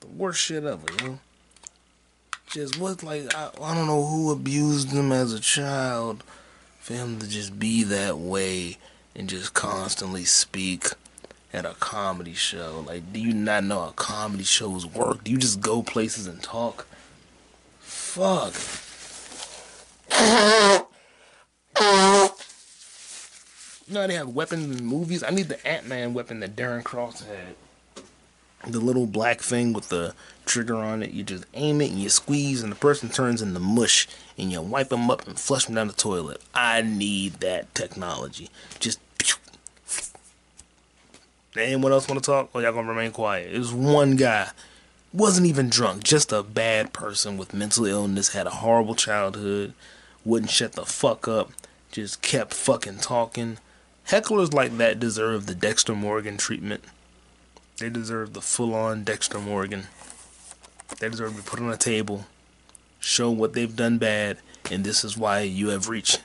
The 0.00 0.06
worst 0.08 0.40
shit 0.40 0.64
ever, 0.64 0.84
yo. 1.02 1.18
Just 2.46 2.78
what, 2.78 3.02
like, 3.02 3.34
I, 3.34 3.48
I 3.62 3.74
don't 3.74 3.86
know 3.86 4.04
who 4.04 4.30
abused 4.30 4.92
him 4.92 5.10
as 5.10 5.32
a 5.32 5.40
child 5.40 6.22
for 6.78 6.92
him 6.92 7.18
to 7.20 7.28
just 7.28 7.58
be 7.58 7.84
that 7.84 8.18
way 8.18 8.76
and 9.16 9.30
just 9.30 9.54
constantly 9.54 10.24
speak 10.24 10.88
at 11.54 11.64
a 11.64 11.74
comedy 11.80 12.34
show. 12.34 12.84
Like, 12.86 13.14
do 13.14 13.18
you 13.18 13.32
not 13.32 13.64
know 13.64 13.80
how 13.80 13.90
comedy 13.92 14.44
shows 14.44 14.84
work? 14.84 15.24
Do 15.24 15.30
you 15.30 15.38
just 15.38 15.62
go 15.62 15.82
places 15.82 16.26
and 16.26 16.42
talk? 16.42 16.86
Fuck. 18.12 18.52
You 23.88 24.06
they 24.06 24.14
have 24.14 24.28
weapons 24.28 24.78
in 24.78 24.84
movies? 24.84 25.22
I 25.22 25.30
need 25.30 25.48
the 25.48 25.66
Ant 25.66 25.86
Man 25.88 26.12
weapon 26.12 26.40
that 26.40 26.54
Darren 26.54 26.84
Cross 26.84 27.24
had. 27.24 28.02
The 28.70 28.80
little 28.80 29.06
black 29.06 29.40
thing 29.40 29.72
with 29.72 29.88
the 29.88 30.14
trigger 30.44 30.74
on 30.76 31.02
it. 31.02 31.12
You 31.12 31.22
just 31.24 31.46
aim 31.54 31.80
it 31.80 31.90
and 31.90 32.00
you 32.00 32.10
squeeze, 32.10 32.62
and 32.62 32.70
the 32.70 32.76
person 32.76 33.08
turns 33.08 33.40
into 33.40 33.58
mush, 33.58 34.06
and 34.36 34.52
you 34.52 34.60
wipe 34.60 34.90
them 34.90 35.10
up 35.10 35.26
and 35.26 35.40
flush 35.40 35.64
them 35.64 35.76
down 35.76 35.86
the 35.86 35.94
toilet. 35.94 36.42
I 36.54 36.82
need 36.82 37.40
that 37.40 37.74
technology. 37.74 38.50
Just. 38.78 39.00
Anyone 41.56 41.92
else 41.92 42.08
want 42.08 42.22
to 42.22 42.30
talk? 42.30 42.50
Or 42.52 42.60
y'all 42.60 42.72
gonna 42.74 42.88
remain 42.88 43.12
quiet? 43.12 43.54
It 43.54 43.58
was 43.58 43.72
one 43.72 44.16
guy. 44.16 44.50
Wasn't 45.14 45.46
even 45.46 45.68
drunk, 45.68 46.04
just 46.04 46.32
a 46.32 46.42
bad 46.42 46.94
person 46.94 47.36
with 47.36 47.52
mental 47.52 47.84
illness, 47.84 48.32
had 48.32 48.46
a 48.46 48.50
horrible 48.50 48.94
childhood, 48.94 49.74
wouldn't 50.24 50.50
shut 50.50 50.72
the 50.72 50.86
fuck 50.86 51.28
up, 51.28 51.52
just 51.90 52.22
kept 52.22 52.54
fucking 52.54 52.98
talking. 52.98 53.58
Hecklers 54.08 54.54
like 54.54 54.78
that 54.78 54.98
deserve 54.98 55.44
the 55.44 55.54
Dexter 55.54 55.94
Morgan 55.94 56.38
treatment. 56.38 56.82
They 57.76 57.90
deserve 57.90 58.32
the 58.32 58.40
full 58.40 58.74
on 58.74 59.04
Dexter 59.04 59.38
Morgan. 59.38 59.84
They 60.98 61.10
deserve 61.10 61.32
to 61.32 61.42
be 61.42 61.42
put 61.42 61.60
on 61.60 61.70
a 61.70 61.76
table, 61.76 62.24
show 62.98 63.30
what 63.30 63.52
they've 63.52 63.76
done 63.76 63.98
bad, 63.98 64.38
and 64.70 64.82
this 64.82 65.04
is 65.04 65.18
why 65.18 65.40
you 65.40 65.68
have 65.68 65.90
reached 65.90 66.22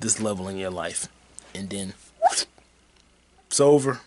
this 0.00 0.20
level 0.20 0.48
in 0.48 0.58
your 0.58 0.70
life. 0.70 1.08
And 1.54 1.70
then 1.70 1.94
it's 3.46 3.58
over. 3.58 4.00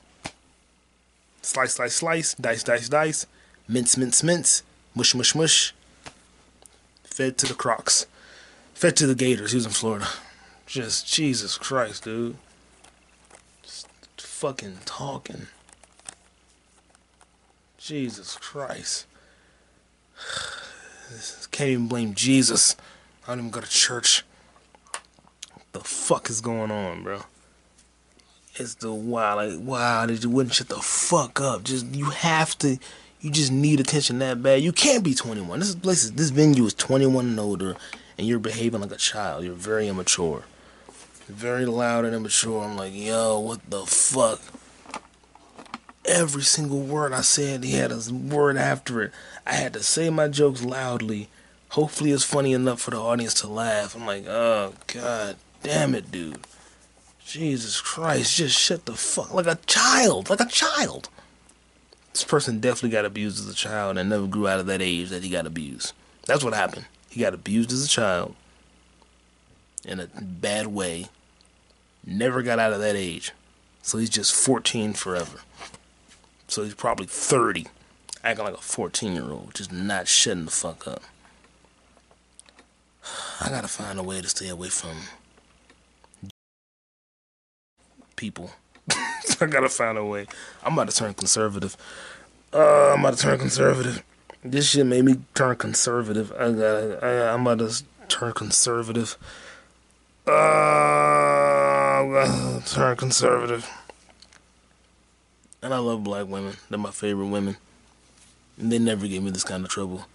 Slice, 1.41 1.73
slice, 1.73 1.95
slice, 1.95 2.35
dice, 2.35 2.63
dice, 2.63 2.87
dice, 2.87 3.25
mince, 3.71 3.97
mince, 3.97 4.21
mince, 4.21 4.63
mush, 4.93 5.15
mush, 5.15 5.33
mush. 5.33 5.73
Fed 7.03 7.37
to 7.39 7.45
the 7.45 7.53
Crocs. 7.53 8.05
Fed 8.73 8.95
to 8.97 9.07
the 9.07 9.15
Gators. 9.15 9.51
He 9.51 9.57
was 9.57 9.65
in 9.65 9.71
Florida. 9.71 10.07
Just 10.65 11.11
Jesus 11.11 11.57
Christ, 11.57 12.03
dude. 12.03 12.35
Just 13.63 13.87
fucking 14.17 14.79
talking. 14.85 15.47
Jesus 17.77 18.37
Christ. 18.37 19.05
Can't 21.51 21.69
even 21.69 21.87
blame 21.87 22.13
Jesus. 22.13 22.75
I 23.25 23.31
don't 23.31 23.39
even 23.39 23.51
go 23.51 23.61
to 23.61 23.69
church. 23.69 24.23
What 25.53 25.65
the 25.73 25.79
fuck 25.81 26.29
is 26.29 26.41
going 26.41 26.71
on, 26.71 27.03
bro? 27.03 27.21
It's 28.55 28.75
the 28.75 28.93
wow, 28.93 29.35
like 29.35 29.59
wow, 29.59 30.05
that 30.05 30.23
you 30.23 30.29
wouldn't 30.29 30.55
shut 30.55 30.69
the 30.69 30.75
fuck 30.75 31.39
up. 31.39 31.63
Just 31.63 31.87
you 31.87 32.05
have 32.05 32.57
to, 32.59 32.77
you 33.21 33.29
just 33.29 33.51
need 33.51 33.79
attention 33.79 34.19
that 34.19 34.41
bad. 34.41 34.61
You 34.61 34.71
can't 34.71 35.03
be 35.03 35.13
21. 35.13 35.59
This 35.59 35.75
place, 35.75 36.03
is, 36.03 36.13
this 36.13 36.31
venue 36.31 36.65
is 36.65 36.73
21 36.73 37.27
and 37.27 37.39
older, 37.39 37.75
and 38.17 38.27
you're 38.27 38.39
behaving 38.39 38.81
like 38.81 38.91
a 38.91 38.97
child. 38.97 39.43
You're 39.43 39.53
very 39.53 39.87
immature, 39.87 40.43
very 41.27 41.65
loud 41.65 42.05
and 42.05 42.15
immature. 42.15 42.63
I'm 42.63 42.75
like, 42.75 42.93
yo, 42.95 43.39
what 43.39 43.69
the 43.69 43.85
fuck? 43.85 44.41
Every 46.03 46.41
single 46.41 46.81
word 46.81 47.13
I 47.13 47.21
said, 47.21 47.63
he 47.63 47.73
had 47.73 47.91
a 47.91 48.01
word 48.11 48.57
after 48.57 49.03
it. 49.03 49.11
I 49.45 49.53
had 49.53 49.73
to 49.73 49.83
say 49.83 50.09
my 50.09 50.27
jokes 50.27 50.63
loudly. 50.63 51.29
Hopefully, 51.69 52.11
it's 52.11 52.23
funny 52.23 52.53
enough 52.53 52.81
for 52.81 52.91
the 52.91 52.97
audience 52.97 53.35
to 53.35 53.47
laugh. 53.47 53.95
I'm 53.95 54.05
like, 54.07 54.25
oh 54.25 54.73
god 54.87 55.37
damn 55.61 55.93
it, 55.93 56.11
dude. 56.11 56.39
Jesus 57.23 57.79
Christ, 57.79 58.35
just 58.35 58.59
shut 58.59 58.85
the 58.85 58.93
fuck 58.93 59.31
like 59.31 59.45
a 59.45 59.59
child, 59.67 60.29
like 60.29 60.41
a 60.41 60.45
child. 60.45 61.07
This 62.13 62.23
person 62.23 62.59
definitely 62.59 62.89
got 62.89 63.05
abused 63.05 63.39
as 63.39 63.47
a 63.51 63.55
child 63.55 63.97
and 63.97 64.09
never 64.09 64.27
grew 64.27 64.47
out 64.47 64.59
of 64.59 64.65
that 64.65 64.81
age 64.81 65.09
that 65.09 65.23
he 65.23 65.29
got 65.29 65.47
abused. 65.47 65.93
That's 66.25 66.43
what 66.43 66.53
happened. 66.53 66.85
He 67.09 67.21
got 67.21 67.33
abused 67.33 67.71
as 67.71 67.85
a 67.85 67.89
child 67.89 68.35
in 69.85 69.99
a 69.99 70.07
bad 70.21 70.67
way. 70.67 71.07
Never 72.05 72.41
got 72.41 72.59
out 72.59 72.73
of 72.73 72.79
that 72.79 72.95
age. 72.95 73.31
So 73.81 73.97
he's 73.97 74.09
just 74.09 74.35
14 74.35 74.93
forever. 74.93 75.39
So 76.47 76.63
he's 76.63 76.75
probably 76.75 77.07
30, 77.07 77.67
acting 78.23 78.45
like 78.45 78.55
a 78.55 78.61
14 78.61 79.13
year 79.13 79.31
old, 79.31 79.53
just 79.55 79.71
not 79.71 80.07
shutting 80.07 80.45
the 80.45 80.51
fuck 80.51 80.87
up. 80.87 81.01
I 83.39 83.49
gotta 83.49 83.67
find 83.67 83.97
a 83.97 84.03
way 84.03 84.21
to 84.21 84.29
stay 84.29 84.49
away 84.49 84.69
from 84.69 84.97
people. 88.15 88.51
I 89.41 89.45
gotta 89.45 89.69
find 89.69 89.97
a 89.97 90.05
way. 90.05 90.27
I'm 90.63 90.73
about 90.73 90.89
to 90.89 90.95
turn 90.95 91.13
conservative. 91.13 91.77
Uh, 92.53 92.93
I'm 92.93 92.99
about 92.99 93.17
to 93.17 93.21
turn 93.21 93.39
conservative. 93.39 94.03
This 94.43 94.69
shit 94.69 94.85
made 94.85 95.05
me 95.05 95.17
turn 95.33 95.55
conservative. 95.55 96.31
I 96.33 96.51
gotta. 96.51 96.99
I, 97.01 97.33
I'm 97.33 97.47
about 97.47 97.59
to 97.59 97.83
turn 98.07 98.33
conservative. 98.33 99.17
Uh, 100.27 100.31
I'm 100.31 102.61
turn 102.63 102.97
conservative. 102.97 103.69
And 105.61 105.73
I 105.73 105.77
love 105.77 106.03
black 106.03 106.27
women. 106.27 106.55
They're 106.69 106.79
my 106.79 106.91
favorite 106.91 107.27
women. 107.27 107.57
And 108.57 108.71
they 108.71 108.79
never 108.79 109.07
gave 109.07 109.23
me 109.23 109.31
this 109.31 109.43
kind 109.43 109.63
of 109.63 109.69
trouble. 109.69 110.05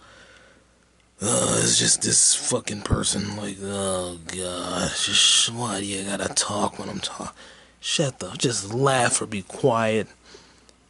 Uh, 1.19 1.59
it's 1.63 1.79
just 1.79 2.03
this 2.03 2.35
fucking 2.35 2.81
person. 2.81 3.37
Like, 3.37 3.57
oh 3.63 4.19
god, 4.27 4.91
just 5.03 5.51
why 5.51 5.79
do 5.79 5.85
you 5.85 6.03
gotta 6.03 6.31
talk 6.33 6.77
when 6.77 6.89
I'm 6.89 6.99
talking? 6.99 7.35
Shut 7.79 8.19
the, 8.19 8.31
just 8.37 8.73
laugh 8.73 9.21
or 9.21 9.25
be 9.25 9.43
quiet. 9.43 10.07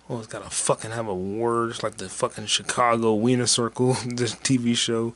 Always 0.10 0.28
gotta 0.28 0.50
fucking 0.50 0.92
have 0.92 1.08
a 1.08 1.16
word. 1.16 1.72
It's 1.72 1.84
like 1.84 1.98
the 1.98 2.08
fucking 2.08 2.46
Chicago 2.46 3.14
Wiener 3.14 3.48
Circle, 3.48 3.94
this 4.06 4.36
TV 4.36 4.76
show 4.76 5.14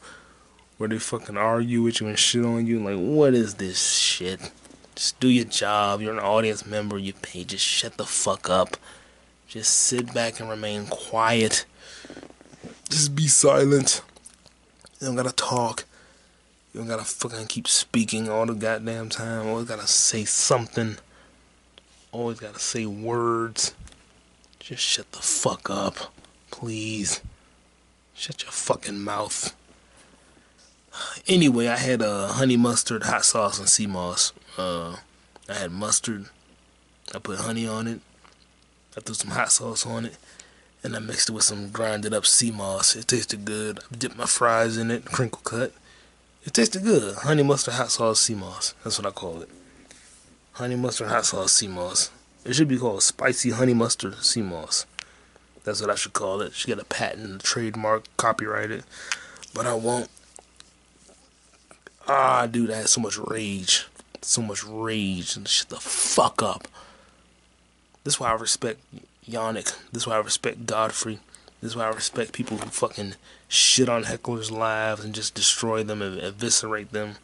where 0.77 0.89
they 0.89 0.97
fucking 0.97 1.37
argue 1.37 1.83
with 1.83 2.01
you 2.01 2.07
and 2.07 2.17
shit 2.17 2.43
on 2.43 2.65
you. 2.65 2.79
Like, 2.79 2.97
what 2.97 3.35
is 3.35 3.55
this 3.55 3.97
shit? 3.97 4.51
Just 4.95 5.19
do 5.19 5.29
your 5.29 5.45
job. 5.45 6.01
You're 6.01 6.13
an 6.13 6.19
audience 6.19 6.65
member. 6.65 6.97
You 6.97 7.13
pay. 7.13 7.43
Just 7.43 7.63
shut 7.63 7.97
the 7.97 8.05
fuck 8.05 8.49
up. 8.49 8.77
Just 9.47 9.73
sit 9.73 10.13
back 10.13 10.39
and 10.39 10.49
remain 10.49 10.87
quiet. 10.87 11.65
Just 12.89 13.15
be 13.15 13.27
silent. 13.27 14.01
You 14.99 15.07
don't 15.07 15.15
gotta 15.15 15.31
talk. 15.31 15.85
You 16.73 16.79
don't 16.79 16.89
gotta 16.89 17.03
fucking 17.03 17.47
keep 17.47 17.67
speaking 17.67 18.27
all 18.29 18.45
the 18.45 18.55
goddamn 18.55 19.09
time. 19.09 19.47
Always 19.47 19.67
gotta 19.67 19.87
say 19.87 20.25
something. 20.25 20.97
Always 22.11 22.39
gotta 22.39 22.59
say 22.59 22.85
words. 22.85 23.73
Just 24.59 24.83
shut 24.83 25.11
the 25.11 25.19
fuck 25.19 25.69
up. 25.69 26.13
Please. 26.51 27.21
Shut 28.13 28.43
your 28.43 28.51
fucking 28.51 28.99
mouth. 28.99 29.55
Anyway, 31.27 31.67
I 31.67 31.77
had 31.77 32.01
uh, 32.01 32.27
honey 32.27 32.57
mustard, 32.57 33.03
hot 33.03 33.23
sauce, 33.23 33.59
and 33.59 33.69
sea 33.69 33.87
moss. 33.87 34.33
Uh, 34.57 34.97
I 35.47 35.53
had 35.53 35.71
mustard. 35.71 36.25
I 37.15 37.19
put 37.19 37.39
honey 37.39 37.65
on 37.65 37.87
it. 37.87 38.01
I 38.97 38.99
threw 38.99 39.15
some 39.15 39.31
hot 39.31 39.51
sauce 39.51 39.85
on 39.85 40.05
it. 40.05 40.17
And 40.83 40.95
I 40.95 40.99
mixed 40.99 41.29
it 41.29 41.31
with 41.31 41.43
some 41.43 41.69
grinded 41.69 42.13
up 42.13 42.25
sea 42.25 42.51
moss. 42.51 42.95
It 42.95 43.07
tasted 43.07 43.45
good. 43.45 43.79
I 43.91 43.95
dipped 43.95 44.17
my 44.17 44.25
fries 44.25 44.77
in 44.77 44.91
it, 44.91 45.05
crinkle 45.05 45.41
cut. 45.43 45.71
It 46.43 46.53
tasted 46.53 46.83
good. 46.83 47.15
Honey 47.17 47.43
mustard, 47.43 47.75
hot 47.75 47.91
sauce, 47.91 48.19
sea 48.19 48.35
moss. 48.35 48.73
That's 48.83 48.97
what 48.97 49.07
I 49.07 49.11
call 49.11 49.41
it. 49.41 49.49
Honey 50.61 50.75
mustard, 50.75 51.07
hot 51.07 51.25
sauce, 51.25 51.53
sea 51.53 51.67
moss. 51.67 52.11
It 52.45 52.53
should 52.53 52.67
be 52.67 52.77
called 52.77 53.01
spicy 53.01 53.49
honey 53.49 53.73
mustard, 53.73 54.23
sea 54.23 54.43
moss. 54.43 54.85
That's 55.63 55.81
what 55.81 55.89
I 55.89 55.95
should 55.95 56.13
call 56.13 56.39
it. 56.41 56.53
Should 56.53 56.67
get 56.67 56.77
a 56.77 56.85
patent, 56.85 57.41
a 57.41 57.43
trademark, 57.43 58.03
copyrighted. 58.15 58.83
But 59.55 59.65
I 59.65 59.73
won't. 59.73 60.07
Ah, 62.07 62.45
dude, 62.45 62.69
I 62.69 62.75
had 62.75 62.89
so 62.89 63.01
much 63.01 63.17
rage. 63.17 63.87
So 64.21 64.43
much 64.43 64.63
rage. 64.63 65.35
And 65.35 65.47
shut 65.47 65.69
the 65.69 65.77
fuck 65.77 66.43
up. 66.43 66.67
This 68.03 68.13
is 68.13 68.19
why 68.19 68.29
I 68.29 68.33
respect 68.33 68.81
Yannick. 69.27 69.75
This 69.91 70.03
is 70.03 70.07
why 70.07 70.17
I 70.17 70.19
respect 70.19 70.67
Godfrey. 70.67 71.21
This 71.59 71.71
is 71.71 71.75
why 71.75 71.85
I 71.85 71.89
respect 71.89 72.33
people 72.33 72.57
who 72.57 72.69
fucking 72.69 73.15
shit 73.47 73.89
on 73.89 74.03
hecklers' 74.03 74.51
lives 74.51 75.03
and 75.03 75.15
just 75.15 75.33
destroy 75.33 75.81
them 75.81 76.03
and 76.03 76.21
eviscerate 76.21 76.91
them. 76.91 77.15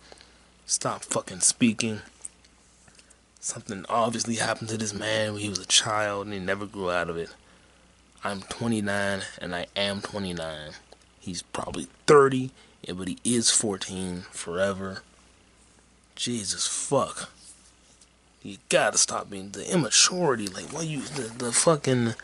Stop 0.65 1.03
fucking 1.03 1.41
speaking. 1.41 2.01
Something 3.39 3.85
obviously 3.87 4.35
happened 4.35 4.69
to 4.69 4.77
this 4.77 4.93
man 4.93 5.33
when 5.33 5.41
he 5.41 5.49
was 5.49 5.59
a 5.59 5.65
child 5.65 6.25
and 6.25 6.33
he 6.33 6.39
never 6.39 6.65
grew 6.65 6.91
out 6.91 7.09
of 7.09 7.17
it. 7.17 7.29
I'm 8.23 8.41
29 8.41 9.21
and 9.39 9.55
I 9.55 9.67
am 9.75 10.01
29. 10.01 10.71
He's 11.19 11.41
probably 11.43 11.87
30, 12.07 12.51
but 12.95 13.07
he 13.07 13.17
is 13.23 13.51
14 13.51 14.21
forever. 14.31 15.01
Jesus 16.15 16.67
fuck. 16.67 17.29
You 18.41 18.57
gotta 18.69 18.97
stop 18.97 19.29
being 19.29 19.51
the 19.51 19.71
immaturity. 19.71 20.47
Like, 20.47 20.73
what 20.73 20.87
you, 20.87 21.01
the, 21.01 21.23
the 21.37 21.51
fucking, 21.51 22.15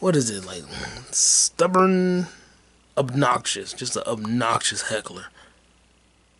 what 0.00 0.16
is 0.16 0.30
it, 0.30 0.46
like, 0.46 0.62
stubborn, 1.10 2.28
obnoxious, 2.96 3.72
just 3.72 3.96
an 3.96 4.04
obnoxious 4.06 4.82
heckler. 4.82 5.26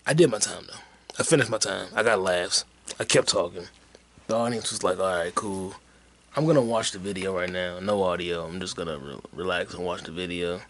I 0.06 0.14
did 0.14 0.30
my 0.30 0.38
time 0.38 0.64
though. 0.68 0.80
I 1.18 1.22
finished 1.22 1.50
my 1.50 1.58
time. 1.58 1.88
I 1.94 2.02
got 2.02 2.20
laughs. 2.20 2.64
I 2.98 3.04
kept 3.04 3.28
talking. 3.28 3.66
The 4.26 4.34
audience 4.34 4.72
was 4.72 4.82
like, 4.82 4.98
alright, 4.98 5.34
cool. 5.34 5.74
I'm 6.34 6.46
gonna 6.46 6.60
watch 6.60 6.90
the 6.90 6.98
video 6.98 7.36
right 7.36 7.50
now. 7.50 7.78
No 7.78 8.02
audio. 8.02 8.44
I'm 8.44 8.60
just 8.60 8.76
gonna 8.76 8.98
re- 8.98 9.20
relax 9.32 9.72
and 9.72 9.84
watch 9.84 10.02
the 10.02 10.10
video. 10.10 10.60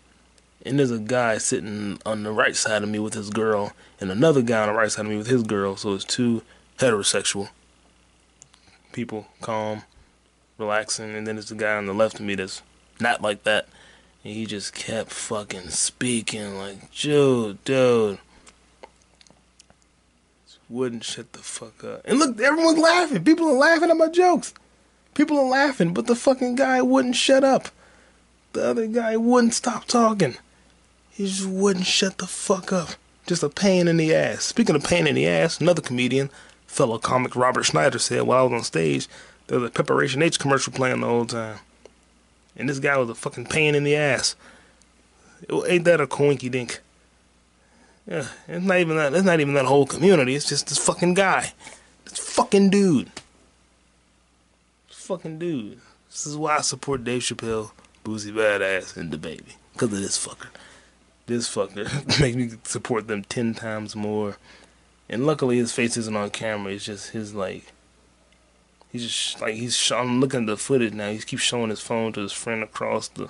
And 0.65 0.79
there's 0.79 0.91
a 0.91 0.99
guy 0.99 1.39
sitting 1.39 1.99
on 2.05 2.23
the 2.23 2.33
right 2.33 2.55
side 2.55 2.83
of 2.83 2.89
me 2.89 2.99
with 2.99 3.15
his 3.15 3.31
girl, 3.31 3.73
and 4.01 4.11
another 4.11 4.43
guy 4.43 4.61
on 4.61 4.69
the 4.69 4.75
right 4.75 4.91
side 4.91 5.07
of 5.07 5.11
me 5.11 5.17
with 5.17 5.29
his 5.29 5.43
girl. 5.43 5.77
So 5.77 5.95
it's 5.95 6.05
two 6.05 6.43
heterosexual 6.79 7.49
people, 8.93 9.27
calm, 9.41 9.83
relaxing. 10.59 11.15
And 11.15 11.27
then 11.27 11.37
there's 11.37 11.49
the 11.49 11.55
guy 11.55 11.77
on 11.77 11.87
the 11.87 11.95
left 11.95 12.21
of 12.21 12.27
me 12.27 12.35
that's 12.35 12.63
not 13.01 13.23
like 13.23 13.45
that. 13.45 13.69
And 14.23 14.35
he 14.35 14.45
just 14.45 14.75
kept 14.75 15.11
fucking 15.11 15.71
speaking 15.71 16.59
like, 16.59 16.93
dude, 16.95 17.65
dude. 17.65 18.19
Wouldn't 20.69 21.05
shut 21.05 21.33
the 21.33 21.39
fuck 21.39 21.85
up. 21.85 22.03
And 22.05 22.19
look, 22.19 22.41
everyone's 22.41 22.79
laughing. 22.79 23.23
People 23.25 23.49
are 23.49 23.55
laughing 23.55 23.91
at 23.91 23.97
my 23.97 24.09
jokes. 24.09 24.53
People 25.15 25.39
are 25.39 25.45
laughing, 25.45 25.95
but 25.95 26.07
the 26.07 26.17
fucking 26.17 26.57
guy 26.57 26.83
wouldn't 26.83 27.17
shut 27.17 27.45
up. 27.45 27.69
The 28.53 28.67
other 28.67 28.87
guy 28.87 29.17
wouldn't 29.17 29.55
stop 29.55 29.85
talking. 29.87 30.37
He 31.11 31.27
just 31.27 31.47
wouldn't 31.47 31.87
shut 31.87 32.19
the 32.19 32.27
fuck 32.27 32.73
up. 32.73 32.91
Just 33.27 33.43
a 33.43 33.49
pain 33.49 33.89
in 33.89 33.97
the 33.97 34.15
ass. 34.15 34.45
Speaking 34.45 34.77
of 34.77 34.85
pain 34.85 35.07
in 35.07 35.15
the 35.15 35.27
ass, 35.27 35.61
another 35.61 35.83
comedian, 35.83 36.31
fellow 36.67 36.99
comic 36.99 37.35
Robert 37.37 37.65
Schneider 37.65 37.99
said 37.99 38.23
while 38.23 38.41
I 38.41 38.43
was 38.43 38.53
on 38.53 38.65
stage, 38.65 39.09
there 39.47 39.59
was 39.59 39.69
a 39.69 39.73
Preparation 39.73 40.23
H 40.23 40.39
commercial 40.39 40.73
playing 40.73 41.01
the 41.01 41.07
whole 41.07 41.27
time. 41.27 41.59
And 42.57 42.69
this 42.69 42.79
guy 42.79 42.97
was 42.97 43.09
a 43.09 43.15
fucking 43.15 43.47
pain 43.47 43.75
in 43.75 43.85
the 43.85 43.97
ass. 43.97 44.37
Ain't 45.67 45.85
that 45.85 46.01
a 46.01 46.07
coinky 46.07 46.51
dink? 46.51 46.81
Yeah, 48.07 48.29
it's 48.47 48.65
not 48.65 48.79
even 48.79 48.97
that. 48.97 49.15
It's 49.15 49.25
not 49.25 49.41
even 49.41 49.55
that 49.55 49.65
whole 49.65 49.87
community. 49.87 50.35
It's 50.35 50.49
just 50.49 50.69
this 50.69 50.79
fucking 50.79 51.15
guy, 51.15 51.53
this 52.05 52.19
fucking 52.19 52.71
dude 52.71 53.11
this 54.97 55.07
fucking 55.07 55.39
dude. 55.39 55.81
This 56.11 56.27
is 56.27 56.37
why 56.37 56.59
I 56.59 56.61
support 56.61 57.05
Dave 57.05 57.23
Chappelle, 57.23 57.73
Boosie 58.05 58.33
Badass, 58.33 58.97
and 58.97 59.11
the 59.11 59.19
baby. 59.19 59.57
Because 59.73 59.93
of 59.93 60.01
this 60.01 60.25
fucker. 60.25 60.49
This 61.27 61.53
fucker 61.53 62.21
makes 62.21 62.37
me 62.37 62.51
support 62.65 63.09
them 63.09 63.25
ten 63.25 63.55
times 63.55 63.95
more. 63.95 64.39
And 65.09 65.27
luckily 65.27 65.59
his 65.59 65.73
face 65.73 65.97
isn't 65.97 66.17
on 66.17 66.31
camera. 66.31 66.73
It's 66.73 66.85
just 66.85 67.11
his 67.11 67.35
like. 67.35 67.73
He's 68.91 69.03
just 69.03 69.41
like 69.41 69.55
he's. 69.55 69.93
I'm 69.93 70.21
looking 70.21 70.41
at 70.41 70.47
the 70.47 70.57
footage 70.57 70.95
now. 70.95 71.11
He 71.11 71.19
keeps 71.19 71.43
showing 71.43 71.71
his 71.71 71.81
phone 71.81 72.13
to 72.15 72.21
his 72.21 72.33
friend 72.33 72.63
across 72.63 73.09
the 73.09 73.29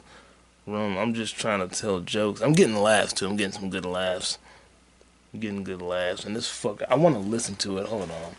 room. 0.66 0.96
I'm 0.96 1.14
just 1.14 1.36
trying 1.36 1.66
to 1.66 1.74
tell 1.74 2.00
jokes. 2.00 2.40
I'm 2.40 2.52
getting 2.52 2.76
laughs 2.76 3.14
too. 3.14 3.26
I'm 3.26 3.36
getting 3.36 3.58
some 3.58 3.70
good 3.70 3.86
laughs. 3.86 4.38
Getting 5.38 5.64
good 5.64 5.82
laughs. 5.82 6.24
And 6.24 6.34
this 6.34 6.48
fuck, 6.48 6.82
I 6.88 6.94
want 6.94 7.14
to 7.14 7.20
listen 7.20 7.56
to 7.56 7.78
it. 7.78 7.86
Hold 7.86 8.10
on. 8.10 8.36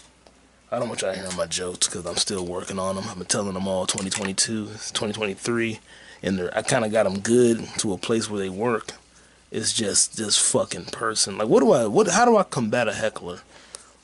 I 0.72 0.80
don't 0.80 0.90
want 0.90 1.02
y'all 1.02 1.14
hearing 1.14 1.36
my 1.38 1.46
jokes 1.46 1.88
because 1.88 2.06
I'm 2.06 2.18
still 2.18 2.46
working 2.46 2.78
on 2.78 2.96
them. 2.96 3.06
I've 3.08 3.18
been 3.18 3.26
telling 3.26 3.54
them 3.54 3.68
all 3.68 3.86
2022, 3.86 4.66
2023, 4.66 5.80
and 6.24 6.50
I 6.54 6.62
kind 6.62 6.84
of 6.84 6.92
got 6.92 7.04
them 7.04 7.20
good 7.20 7.66
to 7.78 7.94
a 7.94 7.98
place 7.98 8.30
where 8.30 8.40
they 8.42 8.50
work. 8.50 8.94
It's 9.50 9.72
just 9.72 10.18
this 10.18 10.38
fucking 10.38 10.86
person. 10.86 11.38
Like, 11.38 11.48
what 11.48 11.62
do 11.62 11.72
I? 11.72 11.88
What? 11.88 12.10
How 12.10 12.26
do 12.26 12.36
I 12.36 12.44
combat 12.44 12.90
a 12.90 12.94
heckler? 12.94 13.40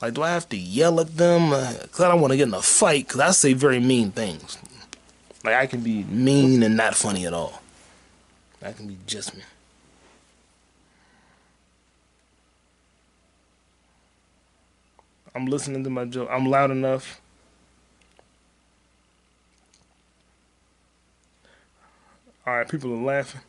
Like, 0.00 0.14
do 0.14 0.22
I 0.22 0.30
have 0.30 0.48
to 0.50 0.56
yell 0.56 1.00
at 1.00 1.16
them? 1.16 1.52
Uh, 1.52 1.74
because 1.82 2.00
I 2.00 2.08
don't 2.08 2.20
want 2.20 2.32
to 2.32 2.36
get 2.38 2.48
in 2.48 2.54
a 2.54 2.62
fight. 2.62 3.08
Because 3.08 3.20
I 3.20 3.30
say 3.32 3.52
very 3.52 3.78
mean 3.80 4.10
things. 4.10 4.56
Like, 5.44 5.56
I 5.56 5.66
can 5.66 5.80
be 5.80 6.04
mean 6.04 6.62
and 6.62 6.76
not 6.76 6.94
funny 6.94 7.26
at 7.26 7.34
all. 7.34 7.60
I 8.62 8.72
can 8.72 8.86
be 8.86 8.96
just 9.06 9.36
me. 9.36 9.42
I'm 15.34 15.46
listening 15.46 15.82
to 15.84 15.90
my 15.90 16.04
joke. 16.04 16.28
I'm 16.30 16.46
loud 16.46 16.70
enough. 16.70 17.20
All 22.46 22.56
right, 22.56 22.68
people 22.68 22.92
are 22.92 22.96
laughing. 22.96 23.40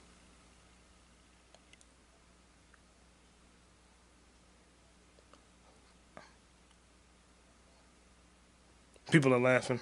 People 9.11 9.33
are 9.33 9.39
laughing. 9.39 9.79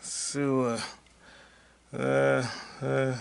So, 0.00 0.78
uh, 1.92 1.96
uh, 1.96 2.46
uh, 2.82 2.86
uh 2.86 3.16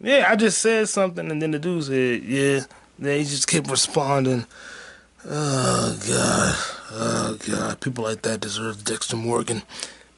yeah, 0.00 0.26
I 0.28 0.36
just 0.36 0.58
said 0.58 0.88
something, 0.88 1.30
and 1.30 1.42
then 1.42 1.50
the 1.50 1.58
dude 1.58 1.84
said, 1.84 2.22
yeah. 2.22 2.60
Then 2.98 3.18
he 3.18 3.24
just 3.24 3.46
kept 3.46 3.70
responding. 3.70 4.46
Oh, 5.24 5.98
God. 6.08 6.54
Oh, 6.92 7.38
God. 7.48 7.80
People 7.80 8.04
like 8.04 8.22
that 8.22 8.40
deserve 8.40 8.84
Dexter 8.84 9.16
Morgan. 9.16 9.62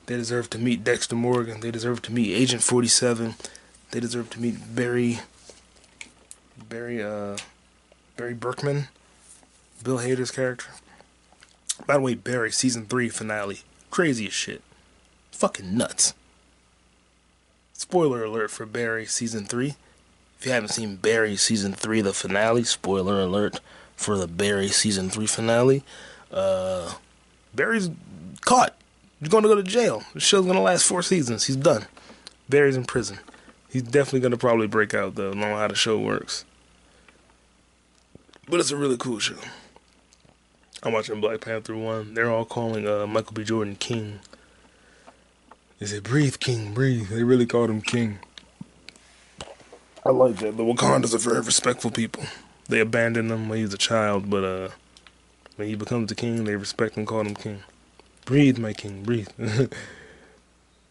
They 0.06 0.16
deserve 0.16 0.50
to 0.50 0.58
meet 0.58 0.84
Dexter 0.84 1.16
Morgan. 1.16 1.60
They 1.60 1.70
deserve 1.70 2.02
to 2.02 2.12
meet 2.12 2.34
Agent 2.34 2.62
47. 2.62 3.34
They 3.90 4.00
deserve 4.00 4.30
to 4.30 4.40
meet 4.40 4.74
Barry. 4.74 5.20
Barry, 6.68 7.02
uh, 7.02 7.36
Barry 8.16 8.34
Berkman. 8.34 8.88
Bill 9.82 9.98
Hader's 9.98 10.30
character. 10.30 10.68
By 11.86 11.94
the 11.94 12.00
way, 12.00 12.14
Barry, 12.14 12.52
season 12.52 12.86
3 12.86 13.08
finale. 13.08 13.60
Crazy 13.90 14.26
as 14.26 14.32
shit. 14.32 14.62
Fucking 15.32 15.76
nuts. 15.76 16.14
Spoiler 17.80 18.24
alert 18.24 18.50
for 18.50 18.66
Barry 18.66 19.06
season 19.06 19.46
three. 19.46 19.74
If 20.38 20.44
you 20.44 20.52
haven't 20.52 20.68
seen 20.68 20.96
Barry 20.96 21.34
season 21.36 21.72
three, 21.72 22.02
the 22.02 22.12
finale, 22.12 22.62
spoiler 22.62 23.22
alert 23.22 23.58
for 23.96 24.18
the 24.18 24.28
Barry 24.28 24.68
season 24.68 25.08
three 25.08 25.26
finale. 25.26 25.82
Uh, 26.30 26.92
Barry's 27.54 27.88
caught. 28.42 28.76
He's 29.18 29.30
going 29.30 29.44
to 29.44 29.48
go 29.48 29.54
to 29.54 29.62
jail. 29.62 30.02
The 30.12 30.20
show's 30.20 30.44
going 30.44 30.58
to 30.58 30.62
last 30.62 30.84
four 30.84 31.00
seasons. 31.00 31.46
He's 31.46 31.56
done. 31.56 31.86
Barry's 32.50 32.76
in 32.76 32.84
prison. 32.84 33.18
He's 33.70 33.84
definitely 33.84 34.20
going 34.20 34.32
to 34.32 34.36
probably 34.36 34.66
break 34.66 34.92
out, 34.92 35.14
though, 35.14 35.32
know 35.32 35.56
how 35.56 35.68
the 35.68 35.74
show 35.74 35.98
works. 35.98 36.44
But 38.46 38.60
it's 38.60 38.70
a 38.70 38.76
really 38.76 38.98
cool 38.98 39.20
show. 39.20 39.38
I'm 40.82 40.92
watching 40.92 41.18
Black 41.22 41.40
Panther 41.40 41.74
1. 41.74 42.12
They're 42.12 42.30
all 42.30 42.44
calling 42.44 42.86
uh, 42.86 43.06
Michael 43.06 43.32
B. 43.32 43.42
Jordan 43.42 43.76
King. 43.76 44.18
They 45.80 45.86
said, 45.86 46.04
breathe, 46.04 46.36
King, 46.40 46.74
breathe. 46.74 47.08
They 47.08 47.24
really 47.24 47.46
called 47.46 47.70
him 47.70 47.82
King. 47.82 48.20
I 50.06 50.10
like 50.10 50.36
that. 50.36 50.56
The 50.56 50.62
Wakandas 50.62 51.14
are 51.14 51.18
very 51.18 51.40
respectful 51.40 51.90
people. 51.90 52.24
They 52.68 52.80
abandoned 52.80 53.30
him 53.32 53.48
when 53.48 53.58
he 53.58 53.64
was 53.64 53.74
a 53.74 53.78
child, 53.78 54.30
but 54.30 54.44
uh, 54.44 54.68
when 55.56 55.68
he 55.68 55.74
becomes 55.74 56.08
the 56.08 56.14
king, 56.14 56.44
they 56.44 56.56
respect 56.56 56.96
and 56.96 57.06
call 57.06 57.22
him 57.22 57.34
king. 57.34 57.64
Breathe, 58.26 58.58
my 58.58 58.72
king, 58.74 59.02
breathe. 59.02 59.28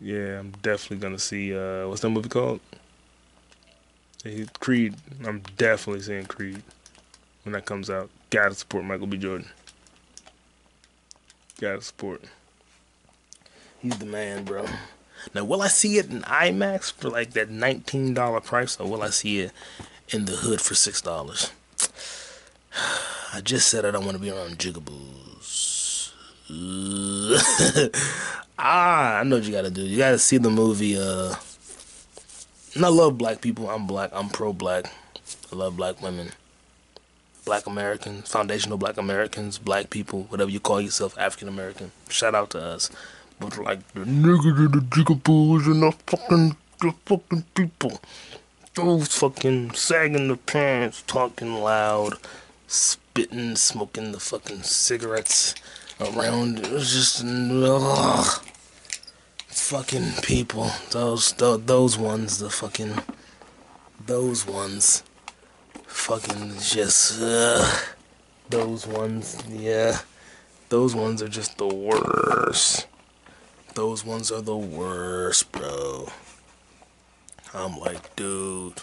Yeah, 0.02 0.40
I'm 0.40 0.52
definitely 0.62 0.98
gonna 0.98 1.20
see. 1.20 1.54
Uh, 1.54 1.88
what's 1.90 2.02
that 2.02 2.10
movie 2.10 2.30
called? 2.30 2.62
Creed. 4.60 4.96
I'm 5.26 5.42
definitely 5.58 6.02
seeing 6.02 6.26
Creed 6.26 6.64
when 7.44 7.54
that 7.54 7.66
comes 7.66 7.90
out. 7.90 8.10
Gotta 8.30 8.56
support 8.56 8.86
Michael 8.86 9.08
B. 9.08 9.18
Jordan. 9.18 9.48
Gotta 11.60 11.82
support. 11.82 12.24
He's 13.82 13.98
the 13.98 14.06
man, 14.06 14.44
bro. 14.44 14.66
Now, 15.34 15.46
will 15.46 15.62
I 15.62 15.68
see 15.68 15.98
it 15.98 16.10
in 16.10 16.22
IMAX 16.22 16.92
for 16.92 17.10
like 17.10 17.32
that 17.32 17.50
$19 17.50 18.44
price, 18.44 18.80
or 18.80 18.88
will 18.88 19.02
I 19.02 19.10
see 19.10 19.40
it 19.40 19.52
in 20.10 20.26
the 20.26 20.34
hood 20.34 20.62
for 20.62 20.74
$6? 20.74 21.52
I 23.34 23.42
just 23.42 23.70
said 23.70 23.86
I 23.86 23.92
don't 23.92 24.06
want 24.06 24.18
to 24.18 24.22
be 24.22 24.32
around 24.32 24.58
jigaboos. 24.58 26.12
ah, 28.60 29.20
I 29.20 29.24
know 29.24 29.36
what 29.36 29.46
you 29.46 29.52
gotta 29.52 29.70
do. 29.70 29.82
You 29.82 29.98
gotta 29.98 30.18
see 30.18 30.38
the 30.38 30.50
movie, 30.50 30.98
uh, 30.98 31.36
and 32.74 32.84
I 32.84 32.88
love 32.88 33.18
black 33.18 33.42
people. 33.42 33.70
I'm 33.70 33.86
black. 33.86 34.10
I'm 34.14 34.30
pro 34.30 34.52
black. 34.52 34.92
I 35.52 35.56
love 35.56 35.78
black 35.78 36.02
women. 36.02 36.32
Black 37.46 37.68
Americans, 37.68 38.30
foundational 38.30 38.78
black 38.78 38.98
Americans, 38.98 39.58
black 39.58 39.90
people, 39.90 40.24
whatever 40.24 40.52
you 40.52 40.60
call 40.60 40.82
yourself, 40.82 41.18
African 41.18 41.48
American. 41.48 41.92
Shout 42.10 42.36
out 42.36 42.50
to 42.52 42.60
us. 42.60 42.90
But 43.40 43.58
like 43.58 43.88
the 43.94 44.02
niggas 44.02 44.58
and 44.58 44.74
the 44.74 44.80
jigaboos 44.80 45.66
and 45.66 45.84
the 45.84 45.92
fucking 46.08 46.58
the 46.82 46.94
fucking 47.06 47.46
people. 47.56 48.00
Those 48.76 49.08
fucking 49.10 49.72
sagging 49.72 50.28
the 50.28 50.38
pants, 50.38 51.04
talking 51.08 51.56
loud, 51.56 52.18
spitting, 52.68 53.56
smoking 53.56 54.12
the 54.12 54.20
fucking 54.20 54.64
cigarettes 54.64 55.56
around. 56.00 56.60
It 56.60 56.72
was 56.72 56.94
just 56.94 57.24
ugh 57.26 58.46
fucking 59.70 60.14
people. 60.24 60.72
Those 60.90 61.32
th- 61.34 61.62
those 61.66 61.96
ones, 61.96 62.40
the 62.40 62.50
fucking 62.50 63.04
those 64.04 64.48
ones. 64.48 65.04
Fucking 65.86 66.54
just 66.60 67.22
uh, 67.22 67.70
those 68.50 68.88
ones, 68.88 69.38
yeah. 69.48 70.00
Those 70.70 70.96
ones 70.96 71.22
are 71.22 71.28
just 71.28 71.60
the 71.60 71.68
worst. 71.68 72.88
Those 73.76 74.04
ones 74.04 74.32
are 74.32 74.42
the 74.42 74.58
worst, 74.58 75.52
bro. 75.52 76.10
I'm 77.54 77.80
like, 77.80 78.16
dude, 78.16 78.82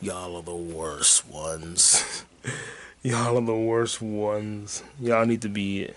y'all 0.00 0.36
are 0.36 0.42
the 0.42 0.54
worst 0.54 1.28
ones. 1.28 2.24
y'all 3.02 3.38
are 3.38 3.44
the 3.44 3.54
worst 3.54 4.00
ones. 4.00 4.82
Y'all 5.00 5.26
need 5.26 5.42
to 5.42 5.48
be 5.48 5.90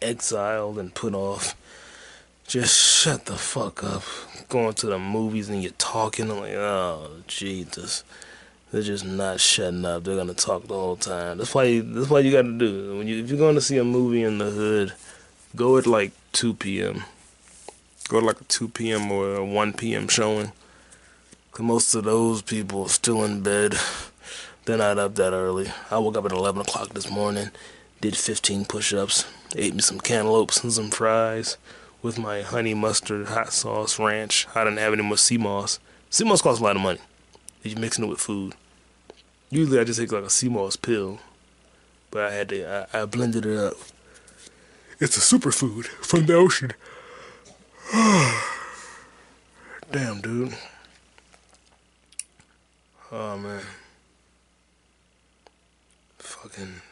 exiled 0.00 0.78
and 0.78 0.94
put 0.94 1.14
off 1.14 1.54
just 2.48 2.74
shut 2.78 3.26
the 3.26 3.36
fuck 3.36 3.84
up. 3.84 4.02
Going 4.48 4.72
to 4.72 4.86
the 4.86 4.98
movies 4.98 5.50
and 5.50 5.62
you're 5.62 5.72
talking. 5.76 6.30
I'm 6.30 6.40
like, 6.40 6.54
oh 6.54 7.22
Jesus. 7.26 8.04
They're 8.72 8.82
just 8.82 9.04
not 9.04 9.38
shutting 9.38 9.84
up. 9.84 10.04
They're 10.04 10.16
gonna 10.16 10.34
talk 10.34 10.66
the 10.66 10.74
whole 10.74 10.96
time. 10.96 11.38
That's 11.38 11.54
why. 11.54 11.80
That's 11.80 12.08
why 12.08 12.20
you 12.20 12.32
got 12.32 12.42
to 12.42 12.58
do. 12.58 12.98
When 12.98 13.06
you 13.06 13.22
if 13.22 13.28
you're 13.28 13.38
going 13.38 13.54
to 13.54 13.60
see 13.60 13.76
a 13.76 13.84
movie 13.84 14.22
in 14.22 14.38
the 14.38 14.50
hood, 14.50 14.94
go 15.56 15.76
at 15.76 15.86
like 15.86 16.12
2 16.32 16.54
p.m. 16.54 17.04
Go 18.08 18.20
to 18.20 18.26
like 18.26 18.40
a 18.40 18.44
2 18.44 18.68
p.m. 18.68 19.12
or 19.12 19.34
a 19.36 19.44
1 19.44 19.74
p.m. 19.74 20.08
showing. 20.08 20.52
Cause 21.52 21.64
most 21.64 21.94
of 21.94 22.04
those 22.04 22.40
people 22.40 22.84
are 22.84 22.88
still 22.88 23.22
in 23.24 23.42
bed. 23.42 23.74
They're 24.64 24.78
not 24.78 24.98
up 24.98 25.14
that 25.16 25.32
early. 25.32 25.70
I 25.90 25.98
woke 25.98 26.16
up 26.16 26.24
at 26.24 26.32
11 26.32 26.62
o'clock 26.62 26.90
this 26.90 27.10
morning, 27.10 27.50
did 28.00 28.16
15 28.16 28.64
push-ups, 28.64 29.26
ate 29.56 29.74
me 29.74 29.80
some 29.80 30.00
cantaloupes 30.00 30.62
and 30.62 30.72
some 30.72 30.90
fries 30.90 31.56
with 32.02 32.18
my 32.18 32.42
honey 32.42 32.74
mustard 32.74 33.28
hot 33.28 33.52
sauce 33.52 33.98
ranch. 33.98 34.46
I 34.54 34.64
didn't 34.64 34.78
have 34.78 34.92
any 34.92 35.02
more 35.02 35.16
sea 35.16 35.38
moss. 35.38 35.78
Sea 36.10 36.24
moss 36.24 36.42
costs 36.42 36.60
a 36.60 36.64
lot 36.64 36.76
of 36.76 36.82
money 36.82 37.00
if 37.62 37.72
you're 37.72 37.80
mixing 37.80 38.04
it 38.04 38.08
with 38.08 38.20
food. 38.20 38.54
Usually 39.50 39.78
I 39.78 39.84
just 39.84 39.98
take 39.98 40.12
like 40.12 40.24
a 40.24 40.30
sea 40.30 40.48
moss 40.48 40.76
pill, 40.76 41.18
but 42.10 42.24
I 42.24 42.32
had 42.32 42.48
to 42.50 42.86
I, 42.94 43.02
I 43.02 43.04
blended 43.06 43.44
it 43.46 43.58
up. 43.58 43.74
It's 45.00 45.16
a 45.16 45.20
superfood 45.20 45.86
from 45.86 46.26
the 46.26 46.34
ocean. 46.34 46.72
Damn, 49.90 50.20
dude. 50.20 50.54
Oh 53.10 53.38
man. 53.38 53.62
Fucking. 56.18 56.82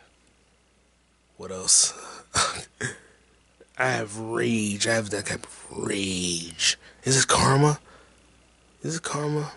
What 1.36 1.50
else? 1.50 1.92
I 3.78 3.88
have 3.88 4.18
rage. 4.18 4.86
I 4.86 4.94
have 4.94 5.10
that 5.10 5.26
type 5.26 5.44
of 5.44 5.66
rage. 5.70 6.78
Is 7.04 7.14
this 7.14 7.26
karma? 7.26 7.78
Is 8.82 8.92
this 8.92 9.00
karma? 9.00 9.52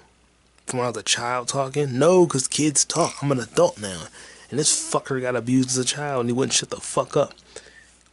From 0.65 0.80
when 0.80 0.88
I 0.88 0.89
was 0.89 0.97
a 0.97 1.04
child 1.04 1.47
talking? 1.47 1.97
No, 1.97 2.25
because 2.25 2.49
kids 2.49 2.84
talk. 2.84 3.15
I'm 3.21 3.32
an 3.32 3.39
adult 3.39 3.80
now. 3.80 4.08
And 4.49 4.60
this 4.60 4.91
fucker 4.91 5.21
got 5.21 5.38
abused 5.38 5.69
as 5.69 5.78
a 5.78 5.86
child 5.86 6.21
and 6.21 6.30
he 6.30 6.34
wouldn't 6.34 6.52
shut 6.54 6.69
the 6.69 6.82
fuck 6.82 7.15
up. 7.15 7.34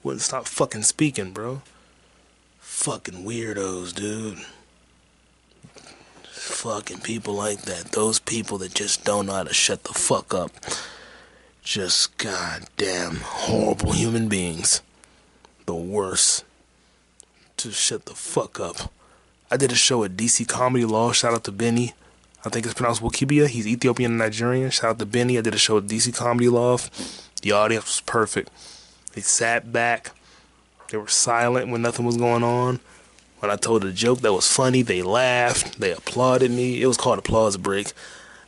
Wouldn't 0.04 0.22
stop 0.22 0.46
fucking 0.46 0.82
speaking, 0.82 1.32
bro. 1.32 1.62
Fucking 2.76 3.24
weirdos, 3.24 3.92
dude. 3.92 4.38
Fucking 6.30 7.00
people 7.00 7.34
like 7.34 7.62
that. 7.62 7.90
Those 7.92 8.20
people 8.20 8.58
that 8.58 8.74
just 8.74 9.02
don't 9.02 9.26
know 9.26 9.32
how 9.32 9.42
to 9.42 9.54
shut 9.54 9.82
the 9.82 9.92
fuck 9.92 10.32
up. 10.32 10.52
Just 11.64 12.16
goddamn 12.18 13.16
horrible 13.24 13.90
human 13.92 14.28
beings 14.28 14.82
the 15.64 15.74
worst. 15.74 16.44
To 17.56 17.72
shut 17.72 18.04
the 18.04 18.14
fuck 18.14 18.60
up. 18.60 18.92
I 19.50 19.56
did 19.56 19.72
a 19.72 19.74
show 19.74 20.04
at 20.04 20.14
DC 20.16 20.46
Comedy 20.46 20.84
Loft. 20.84 21.16
Shout 21.16 21.32
out 21.32 21.44
to 21.44 21.52
Benny. 21.52 21.94
I 22.44 22.50
think 22.50 22.66
it's 22.66 22.74
pronounced 22.74 23.02
Wikibia. 23.02 23.48
He's 23.48 23.66
Ethiopian 23.66 24.12
and 24.12 24.18
Nigerian. 24.18 24.70
Shout 24.70 24.90
out 24.90 24.98
to 25.00 25.06
Benny. 25.06 25.38
I 25.38 25.40
did 25.40 25.54
a 25.54 25.58
show 25.58 25.78
at 25.78 25.84
DC 25.84 26.14
Comedy 26.14 26.50
Loft. 26.50 27.42
The 27.42 27.50
audience 27.52 27.86
was 27.86 28.00
perfect. 28.02 28.50
They 29.14 29.22
sat 29.22 29.72
back. 29.72 30.12
They 30.90 30.98
were 30.98 31.08
silent 31.08 31.68
when 31.68 31.82
nothing 31.82 32.06
was 32.06 32.16
going 32.16 32.42
on. 32.42 32.80
When 33.40 33.50
I 33.50 33.56
told 33.56 33.84
a 33.84 33.92
joke 33.92 34.20
that 34.20 34.32
was 34.32 34.50
funny, 34.50 34.82
they 34.82 35.02
laughed. 35.02 35.78
They 35.78 35.92
applauded 35.92 36.50
me. 36.50 36.80
It 36.80 36.86
was 36.86 36.96
called 36.96 37.18
Applause 37.18 37.56
Break. 37.56 37.92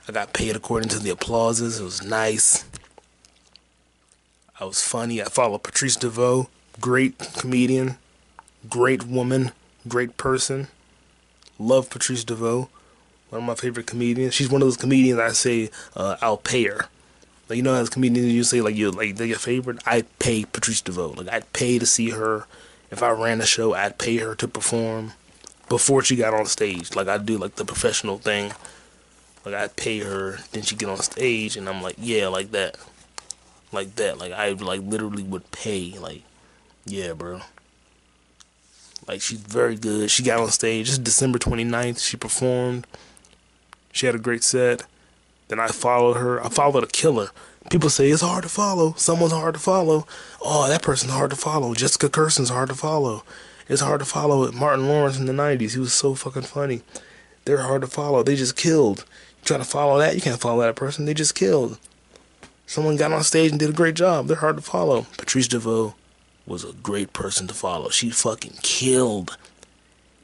I 0.08 0.12
got 0.12 0.32
paid 0.32 0.56
according 0.56 0.88
to 0.90 0.98
the 0.98 1.10
applauses. 1.10 1.80
It 1.80 1.84
was 1.84 2.02
nice. 2.02 2.64
I 4.58 4.64
was 4.64 4.82
funny. 4.82 5.20
I 5.20 5.26
followed 5.26 5.62
Patrice 5.62 5.96
DeVoe 5.96 6.48
great 6.80 7.18
comedian, 7.36 7.96
great 8.68 9.06
woman, 9.06 9.52
great 9.86 10.16
person. 10.16 10.68
Love 11.58 11.90
Patrice 11.90 12.24
DeVoe, 12.24 12.68
one 13.30 13.42
of 13.42 13.46
my 13.46 13.54
favorite 13.54 13.86
comedians. 13.86 14.34
She's 14.34 14.48
one 14.48 14.62
of 14.62 14.66
those 14.66 14.76
comedians 14.76 15.18
I 15.18 15.30
say 15.30 15.70
uh, 15.96 16.16
I'll 16.20 16.36
pay 16.36 16.64
her. 16.64 16.86
Like 17.48 17.56
you 17.56 17.62
know, 17.62 17.74
as 17.74 17.88
comedians, 17.88 18.32
you 18.32 18.44
say 18.44 18.60
like 18.60 18.76
you 18.76 18.90
like 18.90 19.16
they're 19.16 19.26
your 19.26 19.38
favorite. 19.38 19.78
I'd 19.86 20.18
pay 20.18 20.44
Patrice 20.44 20.82
DeVoe. 20.82 21.14
Like 21.16 21.28
I'd 21.28 21.52
pay 21.52 21.78
to 21.78 21.86
see 21.86 22.10
her. 22.10 22.46
If 22.90 23.02
I 23.02 23.10
ran 23.10 23.40
a 23.40 23.46
show, 23.46 23.74
I'd 23.74 23.98
pay 23.98 24.16
her 24.18 24.34
to 24.34 24.48
perform 24.48 25.12
before 25.68 26.02
she 26.02 26.16
got 26.16 26.34
on 26.34 26.46
stage. 26.46 26.94
Like 26.94 27.08
I 27.08 27.18
do 27.18 27.38
like 27.38 27.56
the 27.56 27.64
professional 27.64 28.18
thing. 28.18 28.52
Like 29.44 29.54
I'd 29.54 29.76
pay 29.76 30.00
her, 30.00 30.38
then 30.52 30.62
she 30.62 30.76
get 30.76 30.88
on 30.88 30.98
stage, 30.98 31.56
and 31.56 31.68
I'm 31.68 31.82
like, 31.82 31.96
yeah, 31.98 32.28
like 32.28 32.50
that, 32.50 32.76
like 33.72 33.94
that. 33.96 34.18
Like 34.18 34.32
I 34.32 34.50
like 34.50 34.82
literally 34.82 35.22
would 35.22 35.50
pay 35.50 35.98
like 35.98 36.22
yeah, 36.84 37.12
bro. 37.12 37.40
Like 39.06 39.22
she's 39.22 39.40
very 39.40 39.76
good. 39.76 40.10
She 40.10 40.22
got 40.22 40.40
on 40.40 40.50
stage. 40.50 40.86
This 40.86 40.94
is 40.94 40.98
December 40.98 41.38
29th. 41.38 42.04
She 42.04 42.16
performed. 42.18 42.86
She 43.92 44.04
had 44.04 44.14
a 44.14 44.18
great 44.18 44.44
set. 44.44 44.82
Then 45.48 45.60
I 45.60 45.68
followed 45.68 46.14
her. 46.14 46.44
I 46.44 46.48
followed 46.48 46.84
a 46.84 46.86
killer. 46.86 47.30
People 47.70 47.90
say 47.90 48.10
it's 48.10 48.22
hard 48.22 48.44
to 48.44 48.48
follow. 48.48 48.94
Someone's 48.96 49.32
hard 49.32 49.54
to 49.54 49.60
follow. 49.60 50.06
Oh, 50.40 50.68
that 50.68 50.82
person's 50.82 51.12
hard 51.12 51.30
to 51.30 51.36
follow. 51.36 51.74
Jessica 51.74 52.08
Kirson's 52.08 52.50
hard 52.50 52.68
to 52.68 52.74
follow. 52.74 53.24
It's 53.68 53.82
hard 53.82 54.00
to 54.00 54.06
follow 54.06 54.50
Martin 54.52 54.88
Lawrence 54.88 55.18
in 55.18 55.26
the 55.26 55.32
90s. 55.32 55.72
He 55.72 55.78
was 55.78 55.92
so 55.92 56.14
fucking 56.14 56.42
funny. 56.42 56.82
They're 57.44 57.58
hard 57.58 57.82
to 57.82 57.86
follow. 57.86 58.22
They 58.22 58.36
just 58.36 58.56
killed. 58.56 59.04
You 59.40 59.44
try 59.44 59.58
to 59.58 59.64
follow 59.64 59.98
that, 59.98 60.14
you 60.14 60.20
can't 60.20 60.40
follow 60.40 60.62
that 60.62 60.76
person. 60.76 61.04
They 61.04 61.14
just 61.14 61.34
killed. 61.34 61.78
Someone 62.66 62.96
got 62.96 63.12
on 63.12 63.22
stage 63.22 63.50
and 63.50 63.60
did 63.60 63.70
a 63.70 63.74
great 63.74 63.94
job. 63.94 64.26
They're 64.26 64.36
hard 64.36 64.56
to 64.56 64.62
follow. 64.62 65.06
Patrice 65.16 65.48
DeVoe, 65.48 65.94
was 66.48 66.64
a 66.64 66.72
great 66.72 67.12
person 67.12 67.46
to 67.46 67.54
follow. 67.54 67.90
She 67.90 68.10
fucking 68.10 68.58
killed. 68.62 69.36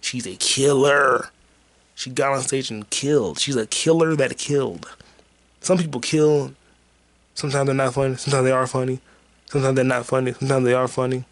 She's 0.00 0.26
a 0.26 0.37
killer. 0.37 1.30
She 1.94 2.10
got 2.10 2.32
on 2.32 2.42
stage 2.42 2.70
and 2.70 2.88
killed. 2.90 3.38
She's 3.38 3.56
a 3.56 3.66
killer 3.66 4.16
that 4.16 4.37
killed. 4.38 4.88
Some 5.64 5.79
people 5.79 6.03
kill. 6.03 6.53
Sometimes 7.33 7.66
they're 7.66 7.74
not 7.74 7.94
funny. 7.94 8.16
Sometimes 8.16 8.44
they 8.44 8.53
are 8.53 8.66
funny. 8.66 9.00
Sometimes 9.46 9.77
they're 9.77 9.85
not 9.85 10.05
funny. 10.05 10.35
Sometimes 10.35 10.64
they 10.66 10.74
are 10.74 10.87
funny. 10.87 11.24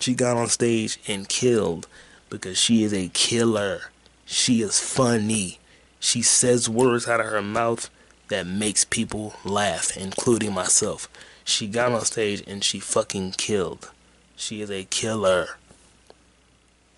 She 0.00 0.14
got 0.14 0.38
on 0.38 0.46
stage 0.46 0.98
and 1.06 1.28
killed 1.28 1.86
because 2.30 2.56
she 2.56 2.84
is 2.84 2.94
a 2.94 3.08
killer. 3.08 3.90
She 4.24 4.62
is 4.62 4.80
funny. 4.80 5.58
She 6.00 6.22
says 6.22 6.70
words 6.70 7.06
out 7.06 7.20
of 7.20 7.26
her 7.26 7.42
mouth 7.42 7.90
that 8.28 8.46
makes 8.46 8.86
people 8.86 9.34
laugh, 9.44 9.94
including 9.94 10.54
myself. 10.54 11.06
She 11.44 11.66
got 11.66 11.92
on 11.92 12.06
stage 12.06 12.42
and 12.46 12.64
she 12.64 12.80
fucking 12.80 13.32
killed. 13.32 13.90
She 14.36 14.62
is 14.62 14.70
a 14.70 14.84
killer. 14.84 15.48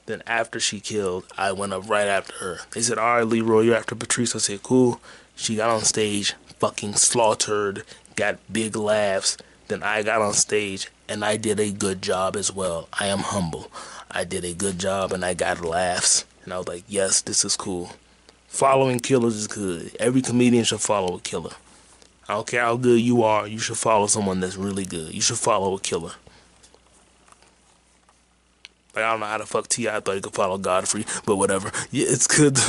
Then 0.06 0.22
after 0.28 0.60
she 0.60 0.78
killed, 0.78 1.24
I 1.36 1.50
went 1.50 1.72
up 1.72 1.88
right 1.88 2.06
after 2.06 2.34
her. 2.34 2.58
They 2.70 2.82
said, 2.82 2.98
"All 2.98 3.16
right, 3.16 3.26
Leroy, 3.26 3.62
you're 3.62 3.76
after 3.76 3.96
Patrice." 3.96 4.36
I 4.36 4.38
said, 4.38 4.62
"Cool." 4.62 5.00
She 5.40 5.56
got 5.56 5.70
on 5.70 5.80
stage, 5.84 6.34
fucking 6.58 6.96
slaughtered, 6.96 7.84
got 8.14 8.38
big 8.52 8.76
laughs. 8.76 9.38
Then 9.68 9.82
I 9.82 10.02
got 10.02 10.20
on 10.20 10.34
stage 10.34 10.90
and 11.08 11.24
I 11.24 11.38
did 11.38 11.58
a 11.58 11.70
good 11.70 12.02
job 12.02 12.36
as 12.36 12.52
well. 12.52 12.90
I 12.92 13.06
am 13.06 13.20
humble. 13.20 13.72
I 14.10 14.24
did 14.24 14.44
a 14.44 14.52
good 14.52 14.78
job 14.78 15.14
and 15.14 15.24
I 15.24 15.32
got 15.32 15.64
laughs. 15.64 16.26
And 16.44 16.52
I 16.52 16.58
was 16.58 16.68
like, 16.68 16.84
yes, 16.88 17.22
this 17.22 17.42
is 17.42 17.56
cool. 17.56 17.92
Following 18.48 19.00
killers 19.00 19.34
is 19.34 19.46
good. 19.46 19.96
Every 19.98 20.20
comedian 20.20 20.64
should 20.64 20.82
follow 20.82 21.16
a 21.16 21.20
killer. 21.20 21.54
I 22.28 22.34
don't 22.34 22.46
care 22.46 22.60
how 22.60 22.76
good 22.76 23.00
you 23.00 23.22
are, 23.22 23.46
you 23.48 23.58
should 23.58 23.78
follow 23.78 24.08
someone 24.08 24.40
that's 24.40 24.56
really 24.56 24.84
good. 24.84 25.14
You 25.14 25.22
should 25.22 25.38
follow 25.38 25.74
a 25.74 25.80
killer. 25.80 26.12
Like, 28.94 29.04
I 29.04 29.12
don't 29.12 29.20
know 29.20 29.26
how 29.26 29.38
the 29.38 29.46
fuck 29.46 29.68
T.I. 29.68 30.00
thought 30.00 30.16
he 30.16 30.20
could 30.20 30.34
follow 30.34 30.58
Godfrey, 30.58 31.06
but 31.24 31.36
whatever. 31.36 31.72
Yeah, 31.90 32.08
it's 32.10 32.26
good. 32.26 32.58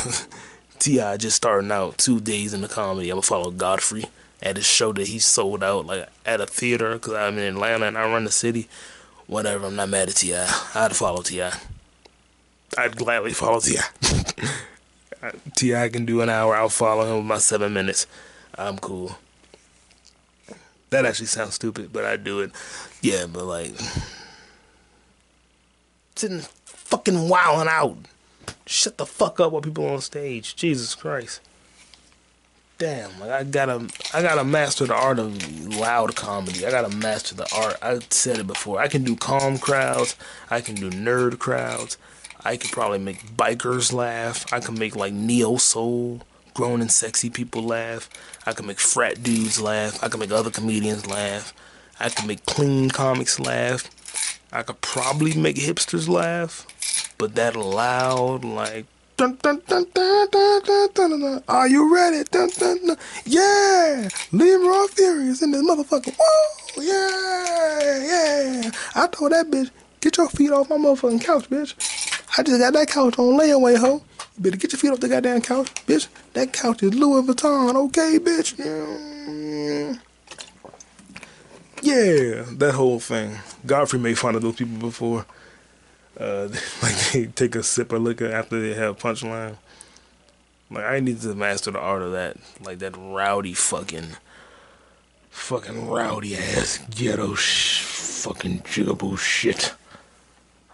T.I. 0.81 1.17
just 1.17 1.35
starting 1.35 1.71
out 1.71 1.99
two 1.99 2.19
days 2.19 2.55
in 2.55 2.61
the 2.61 2.67
comedy. 2.67 3.11
I'm 3.11 3.17
gonna 3.17 3.21
follow 3.21 3.51
Godfrey 3.51 4.05
at 4.41 4.55
his 4.57 4.65
show 4.65 4.91
that 4.93 5.07
he 5.07 5.19
sold 5.19 5.63
out, 5.63 5.85
like 5.85 6.09
at 6.25 6.41
a 6.41 6.47
theater, 6.47 6.93
because 6.93 7.13
I'm 7.13 7.37
in 7.37 7.53
Atlanta 7.53 7.85
and 7.85 7.97
I 7.97 8.11
run 8.11 8.23
the 8.23 8.31
city. 8.31 8.67
Whatever, 9.27 9.67
I'm 9.67 9.75
not 9.75 9.89
mad 9.89 10.09
at 10.09 10.15
T.I. 10.15 10.43
I'd 10.73 10.95
follow 10.95 11.21
T.I. 11.21 11.53
I'd 12.79 12.97
gladly 12.97 13.31
follow 13.31 13.59
T.I. 13.59 15.31
T.I. 15.55 15.89
can 15.89 16.05
do 16.07 16.21
an 16.21 16.29
hour, 16.29 16.55
I'll 16.55 16.67
follow 16.67 17.11
him 17.11 17.17
with 17.17 17.25
my 17.27 17.37
seven 17.37 17.73
minutes. 17.73 18.07
I'm 18.57 18.79
cool. 18.79 19.17
That 20.89 21.05
actually 21.05 21.27
sounds 21.27 21.53
stupid, 21.53 21.93
but 21.93 22.05
I 22.05 22.17
do 22.17 22.39
it. 22.39 22.51
Yeah, 23.03 23.27
but 23.31 23.45
like 23.45 23.73
sitting 26.15 26.41
fucking 26.65 27.29
wilding 27.29 27.69
out. 27.69 27.97
Shut 28.65 28.97
the 28.97 29.05
fuck 29.05 29.39
up 29.39 29.51
while 29.51 29.61
people 29.61 29.87
on 29.87 30.01
stage. 30.01 30.55
Jesus 30.55 30.95
Christ. 30.95 31.41
Damn, 32.77 33.19
like 33.19 33.29
I 33.29 33.43
gotta 33.43 33.87
I 34.11 34.23
gotta 34.23 34.43
master 34.43 34.87
the 34.87 34.95
art 34.95 35.19
of 35.19 35.77
loud 35.77 36.15
comedy. 36.15 36.65
I 36.65 36.71
gotta 36.71 36.89
master 36.89 37.35
the 37.35 37.47
art. 37.55 37.77
I 37.81 37.99
said 38.09 38.39
it 38.39 38.47
before. 38.47 38.79
I 38.79 38.87
can 38.87 39.03
do 39.03 39.15
calm 39.15 39.59
crowds, 39.59 40.15
I 40.49 40.61
can 40.61 40.73
do 40.73 40.89
nerd 40.89 41.37
crowds, 41.37 41.99
I 42.43 42.57
could 42.57 42.71
probably 42.71 42.97
make 42.97 43.37
bikers 43.37 43.93
laugh, 43.93 44.51
I 44.51 44.59
can 44.59 44.79
make 44.79 44.95
like 44.95 45.13
neo 45.13 45.57
soul, 45.57 46.21
grown 46.55 46.81
and 46.81 46.91
sexy 46.91 47.29
people 47.29 47.61
laugh, 47.61 48.09
I 48.47 48.53
can 48.53 48.65
make 48.65 48.79
frat 48.79 49.21
dudes 49.21 49.61
laugh, 49.61 50.03
I 50.03 50.07
can 50.07 50.19
make 50.19 50.31
other 50.31 50.49
comedians 50.49 51.05
laugh, 51.05 51.53
I 51.99 52.09
can 52.09 52.25
make 52.25 52.45
clean 52.47 52.89
comics 52.89 53.39
laugh. 53.39 53.89
I 54.53 54.63
could 54.63 54.81
probably 54.81 55.33
make 55.33 55.55
hipsters 55.55 56.09
laugh, 56.09 56.67
but 57.21 57.35
that 57.35 57.55
loud 57.55 58.43
like 58.43 58.87
dun, 59.15 59.37
dun, 59.43 59.61
dun, 59.67 59.85
dun, 59.93 60.27
dun, 60.31 60.61
dun, 60.63 60.89
dun, 60.91 61.19
dun. 61.19 61.43
Are 61.47 61.67
you 61.67 61.93
ready? 61.93 62.23
Dun, 62.31 62.49
dun, 62.57 62.83
dun. 62.87 62.97
Yeah, 63.25 64.09
Leroy 64.31 64.87
is 65.29 65.43
in 65.43 65.51
this 65.51 65.61
motherfucker. 65.61 66.15
Whoa, 66.17 66.81
yeah, 66.81 68.63
yeah. 68.63 68.71
I 68.95 69.05
told 69.05 69.33
that 69.33 69.51
bitch, 69.51 69.69
get 69.99 70.17
your 70.17 70.29
feet 70.29 70.49
off 70.49 70.71
my 70.71 70.77
motherfucking 70.77 71.23
couch, 71.23 71.47
bitch. 71.47 71.75
I 72.39 72.41
just 72.41 72.59
got 72.59 72.73
that 72.73 72.87
couch 72.87 73.19
on 73.19 73.39
layaway, 73.39 73.77
hoe. 73.77 74.01
You 74.37 74.43
better 74.43 74.57
get 74.57 74.71
your 74.71 74.79
feet 74.79 74.91
off 74.91 74.99
the 74.99 75.07
goddamn 75.07 75.41
couch, 75.41 75.71
bitch. 75.85 76.07
That 76.33 76.53
couch 76.53 76.81
is 76.81 76.95
Louis 76.95 77.21
Vuitton, 77.21 77.75
okay, 77.85 78.17
bitch. 78.17 78.57
Yeah. 78.57 79.93
yeah, 81.83 82.45
that 82.53 82.73
whole 82.73 82.99
thing. 82.99 83.37
Godfrey 83.63 83.99
made 83.99 84.17
fun 84.17 84.33
of 84.33 84.41
those 84.41 84.55
people 84.55 84.79
before. 84.79 85.27
Uh, 86.21 86.49
like 86.83 87.11
they 87.11 87.25
take 87.25 87.55
a 87.55 87.63
sip 87.63 87.91
of 87.91 88.01
liquor 88.03 88.31
after 88.31 88.61
they 88.61 88.75
have 88.75 88.99
punchline. 88.99 89.57
Like 90.69 90.85
I 90.85 90.99
need 90.99 91.19
to 91.21 91.33
master 91.33 91.71
the 91.71 91.79
art 91.79 92.03
of 92.03 92.11
that. 92.11 92.37
Like 92.63 92.77
that 92.79 92.95
rowdy 92.95 93.55
fucking, 93.55 94.09
fucking 95.31 95.89
rowdy 95.89 96.37
ass 96.37 96.79
ghetto 96.91 97.33
sh- 97.33 97.81
fucking 97.81 98.59
jigaboo 98.59 99.17
shit. 99.17 99.73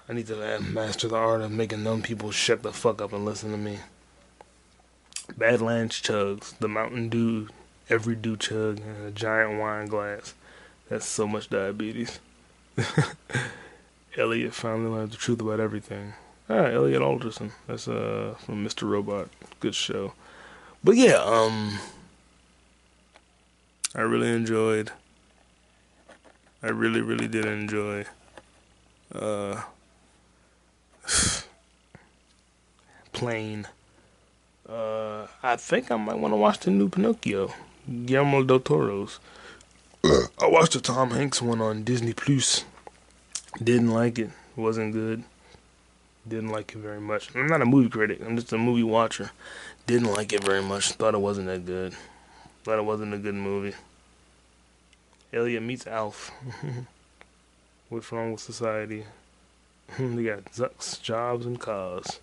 I 0.09 0.13
need 0.13 0.27
to 0.27 0.59
master 0.59 1.07
the 1.07 1.15
art 1.15 1.41
of 1.41 1.51
making 1.51 1.85
them 1.85 2.01
people 2.01 2.31
shut 2.31 2.63
the 2.63 2.73
fuck 2.73 3.01
up 3.01 3.13
and 3.13 3.23
listen 3.23 3.51
to 3.51 3.57
me. 3.57 3.79
Badlands 5.37 6.01
chugs, 6.01 6.57
the 6.59 6.67
Mountain 6.67 7.09
Dew, 7.09 7.47
every 7.89 8.15
Dew 8.15 8.37
chug, 8.37 8.79
and 8.79 9.07
a 9.07 9.11
giant 9.11 9.59
wine 9.59 9.87
glass. 9.87 10.33
That's 10.89 11.05
so 11.05 11.27
much 11.27 11.49
diabetes. 11.49 12.19
Elliot 14.17 14.53
finally 14.53 14.89
learned 14.89 15.11
the 15.11 15.17
truth 15.17 15.41
about 15.41 15.59
everything. 15.59 16.13
Ah, 16.49 16.65
Elliot 16.65 17.01
Alderson. 17.01 17.51
That's 17.67 17.87
uh 17.87 18.35
from 18.39 18.65
Mr. 18.65 18.89
Robot. 18.89 19.29
Good 19.59 19.75
show. 19.75 20.13
But 20.83 20.95
yeah, 20.95 21.21
um 21.23 21.77
I 23.93 24.01
really 24.01 24.29
enjoyed 24.29 24.91
I 26.63 26.69
really, 26.69 27.01
really 27.01 27.27
did 27.27 27.45
enjoy 27.45 28.05
uh 29.13 29.61
Plane. 33.11 33.67
Uh 34.67 35.27
I 35.43 35.55
think 35.57 35.91
I 35.91 35.97
might 35.97 36.17
want 36.17 36.31
to 36.31 36.37
watch 36.37 36.59
the 36.59 36.71
new 36.71 36.89
Pinocchio. 36.89 37.53
Guillermo 38.05 38.43
del 38.43 38.59
Toro's. 38.61 39.19
I 40.03 40.47
watched 40.47 40.73
the 40.73 40.79
Tom 40.79 41.11
Hanks 41.11 41.41
one 41.41 41.61
on 41.61 41.83
Disney 41.83 42.13
Plus. 42.13 42.65
Didn't 43.63 43.91
like 43.91 44.19
it. 44.19 44.29
Wasn't 44.55 44.93
good. 44.93 45.23
Didn't 46.27 46.49
like 46.49 46.73
it 46.73 46.79
very 46.79 46.99
much. 46.99 47.33
I'm 47.35 47.47
not 47.47 47.61
a 47.61 47.65
movie 47.65 47.89
critic. 47.89 48.19
I'm 48.25 48.35
just 48.35 48.51
a 48.51 48.57
movie 48.57 48.83
watcher. 48.83 49.31
Didn't 49.85 50.11
like 50.13 50.33
it 50.33 50.43
very 50.43 50.61
much. 50.61 50.91
Thought 50.91 51.13
it 51.13 51.21
wasn't 51.21 51.47
that 51.47 51.65
good. 51.65 51.93
Thought 52.63 52.79
it 52.79 52.85
wasn't 52.85 53.13
a 53.13 53.17
good 53.17 53.35
movie. 53.35 53.75
Elliot 55.31 55.63
meets 55.63 55.87
Alf. 55.87 56.31
What's 57.89 58.11
wrong 58.11 58.33
with 58.33 58.41
society? 58.41 59.05
they 59.97 60.23
got 60.23 60.45
Zucks, 60.45 61.01
jobs, 61.01 61.45
and 61.45 61.59
cars. 61.59 62.19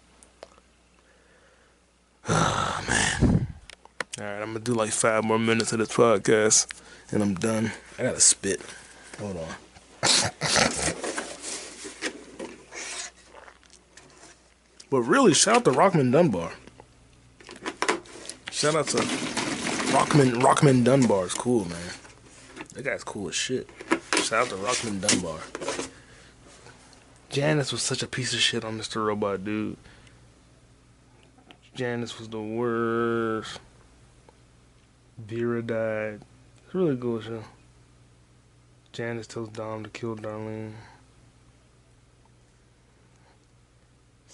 Oh, 2.29 2.85
man. 2.89 3.47
Alright, 4.21 4.43
I'm 4.43 4.49
gonna 4.49 4.61
do 4.61 4.75
like 4.75 4.91
five 4.91 5.25
more 5.25 5.39
minutes 5.39 5.73
of 5.73 5.79
this 5.79 5.89
podcast 5.89 6.67
and 7.11 7.23
I'm 7.23 7.35
done. 7.35 7.73
I 7.99 8.03
gotta 8.03 8.21
spit. 8.21 8.61
Hold 9.19 9.39
on. 9.39 9.49
but 14.95 15.03
really, 15.03 15.35
shout 15.35 15.57
out 15.57 15.65
to 15.65 15.73
Rockmond 15.73 16.13
Dunbar. 16.13 16.53
Shout 18.53 18.77
out 18.77 18.87
to 18.87 18.99
Rockmond 18.99 20.41
Rockmond 20.41 20.85
Dunbar. 20.85 21.27
Is 21.27 21.35
cool, 21.35 21.65
man. 21.65 21.91
That 22.75 22.85
guy's 22.85 23.03
cool 23.03 23.29
as 23.29 23.35
shit. 23.35 23.69
Shout 24.15 24.47
out 24.47 24.49
to 24.51 24.55
Rockmond 24.55 25.01
Dunbar. 25.01 25.41
Janice 27.29 27.73
was 27.73 27.83
such 27.83 28.05
a 28.05 28.07
piece 28.07 28.35
of 28.35 28.39
shit 28.39 28.65
on 28.65 28.79
Mr. 28.79 29.05
Robot, 29.05 29.43
dude. 29.45 29.77
Janice 31.75 32.17
was 32.17 32.29
the 32.29 32.41
worst. 32.41 33.59
Vera 35.19 35.61
died. 35.61 36.21
It's 36.65 36.73
really 36.73 36.95
good 36.95 37.25
show. 37.25 37.43
Janice 38.93 39.27
tells 39.27 39.49
Dom 39.49 39.83
to 39.83 39.91
kill 39.91 40.15
Darlene. 40.15 40.75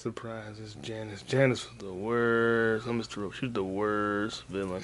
Surprises 0.00 0.76
Janice. 0.80 1.20
Janice 1.20 1.68
was 1.68 1.76
the 1.76 1.92
worst. 1.92 2.86
I'm 2.86 2.98
Mr. 2.98 3.18
Robot. 3.18 3.36
She's 3.36 3.52
the 3.52 3.62
worst 3.62 4.44
villain. 4.44 4.82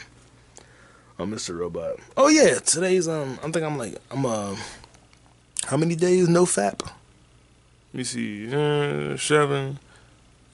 I'm 1.18 1.32
Mr. 1.32 1.58
Robot. 1.58 2.00
Oh 2.18 2.28
yeah, 2.28 2.58
today's 2.58 3.08
um. 3.08 3.38
I 3.42 3.50
think 3.50 3.64
I'm 3.64 3.78
like 3.78 3.96
I'm 4.10 4.26
uh. 4.26 4.54
How 5.64 5.78
many 5.78 5.96
days 5.96 6.28
no 6.28 6.44
fap? 6.44 6.82
Let 6.82 7.94
me 7.94 8.04
see. 8.04 8.54
Uh, 8.54 9.16
seven, 9.16 9.78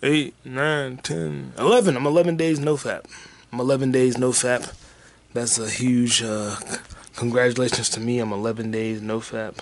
eight, 0.00 0.36
nine, 0.44 0.98
ten, 0.98 1.54
eleven. 1.58 1.96
I'm 1.96 2.06
eleven 2.06 2.36
days 2.36 2.60
no 2.60 2.76
fap. 2.76 3.06
I'm 3.52 3.58
eleven 3.58 3.90
days 3.90 4.16
no 4.16 4.30
fap. 4.30 4.72
That's 5.34 5.58
a 5.58 5.68
huge 5.68 6.22
uh, 6.22 6.54
congratulations 7.16 7.88
to 7.88 8.00
me. 8.00 8.20
I'm 8.20 8.32
11 8.32 8.70
days 8.70 9.02
no 9.02 9.18
fap. 9.18 9.56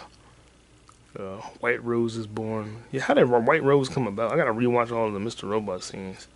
Uh, 1.18 1.36
White 1.60 1.82
Rose 1.82 2.16
is 2.16 2.26
born. 2.26 2.84
Yeah, 2.92 3.02
how 3.02 3.14
did 3.14 3.28
White 3.28 3.62
Rose 3.62 3.88
come 3.88 4.06
about? 4.06 4.32
I 4.32 4.36
gotta 4.36 4.52
rewatch 4.52 4.92
all 4.92 5.08
of 5.08 5.12
the 5.12 5.18
Mr. 5.18 5.48
Robot 5.48 5.82
scenes. 5.82 6.28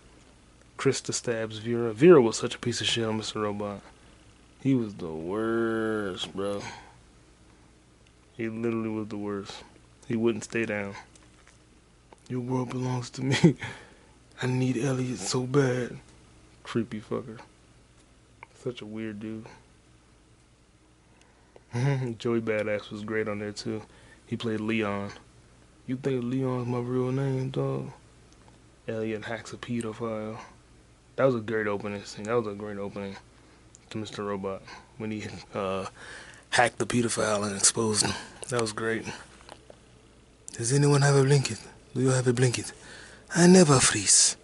Krista 0.77 1.13
stabs 1.13 1.59
Vera. 1.59 1.93
Vera 1.93 2.21
was 2.21 2.37
such 2.37 2.55
a 2.55 2.59
piece 2.59 2.81
of 2.81 2.87
shit 2.87 3.05
on 3.05 3.19
Mr. 3.19 3.41
Robot. 3.41 3.81
He 4.61 4.75
was 4.75 4.95
the 4.95 5.11
worst, 5.11 6.35
bro. 6.35 6.61
He 8.35 8.49
literally 8.49 8.89
was 8.89 9.07
the 9.07 9.17
worst. 9.17 9.63
He 10.07 10.15
wouldn't 10.15 10.43
stay 10.43 10.65
down. 10.65 10.95
Your 12.27 12.41
world 12.41 12.71
belongs 12.71 13.09
to 13.11 13.23
me. 13.23 13.55
I 14.41 14.47
need 14.47 14.77
Elliot 14.77 15.19
so 15.19 15.41
bad. 15.43 15.97
Creepy 16.63 16.99
fucker. 16.99 17.39
Such 18.61 18.81
a 18.81 18.85
weird 18.85 19.19
dude. 19.19 19.45
Joey 22.17 22.41
Badass 22.41 22.89
was 22.91 23.03
great 23.03 23.27
on 23.27 23.39
there 23.39 23.51
too. 23.51 23.81
He 24.25 24.35
played 24.35 24.59
Leon. 24.59 25.11
You 25.87 25.97
think 25.97 26.23
Leon's 26.23 26.67
my 26.67 26.79
real 26.79 27.11
name, 27.11 27.51
dog? 27.51 27.91
Elliot 28.87 29.25
hacks 29.25 29.53
a 29.53 29.57
pedophile. 29.57 30.37
That 31.15 31.25
was 31.25 31.35
a 31.35 31.39
great 31.39 31.67
opening 31.67 32.03
scene. 32.03 32.25
That 32.25 32.35
was 32.35 32.47
a 32.47 32.55
great 32.55 32.77
opening 32.77 33.15
to 33.89 33.97
Mr. 33.97 34.25
Robot 34.27 34.61
when 34.97 35.11
he 35.11 35.25
uh, 35.53 35.85
hacked 36.49 36.79
the 36.79 36.85
pedophile 36.85 37.45
and 37.45 37.55
exposed 37.55 38.05
him. 38.05 38.13
That 38.49 38.61
was 38.61 38.73
great. 38.73 39.05
Does 40.53 40.73
anyone 40.73 41.01
have 41.01 41.15
a 41.15 41.23
blanket? 41.23 41.59
Do 41.93 42.01
you 42.01 42.09
have 42.09 42.27
a 42.27 42.33
blanket? 42.33 42.71
I 43.35 43.47
never 43.47 43.79
freeze. 43.79 44.37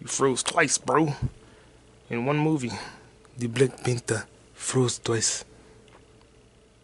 You 0.00 0.06
froze 0.06 0.42
twice, 0.42 0.78
bro. 0.78 1.14
In 2.10 2.24
one 2.24 2.38
movie. 2.38 2.72
The 3.38 3.46
Black 3.46 3.82
Panther 3.82 4.26
froze 4.54 4.98
twice. 4.98 5.44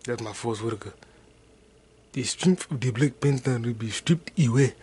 That's 0.05 0.23
my 0.23 0.33
Forest 0.33 0.63
Whitaker. 0.63 0.93
The 2.13 2.23
strength 2.23 2.71
of 2.71 2.81
the 2.81 2.91
Black 2.91 3.21
Panther 3.21 3.59
will 3.59 3.75
be 3.75 3.91
stripped 3.91 4.39
away. 4.39 4.75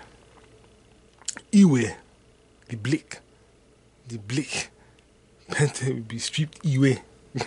Away. 1.53 1.95
The 2.69 2.75
Black. 2.77 3.21
The 4.07 4.17
Black 4.17 4.69
Panther 5.49 5.93
will 5.93 6.01
be 6.01 6.19
stripped 6.19 6.63
away. 6.65 7.01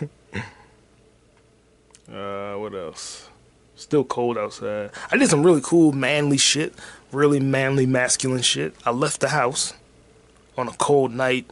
uh, 2.12 2.54
what 2.54 2.74
else? 2.74 3.28
Still 3.76 4.02
cold 4.02 4.36
outside. 4.36 4.90
I 5.12 5.16
did 5.16 5.30
some 5.30 5.44
really 5.44 5.60
cool 5.62 5.92
manly 5.92 6.38
shit. 6.38 6.74
Really 7.12 7.38
manly 7.38 7.86
masculine 7.86 8.42
shit. 8.42 8.74
I 8.84 8.90
left 8.90 9.20
the 9.20 9.28
house 9.28 9.74
on 10.56 10.66
a 10.66 10.72
cold 10.72 11.12
night. 11.12 11.48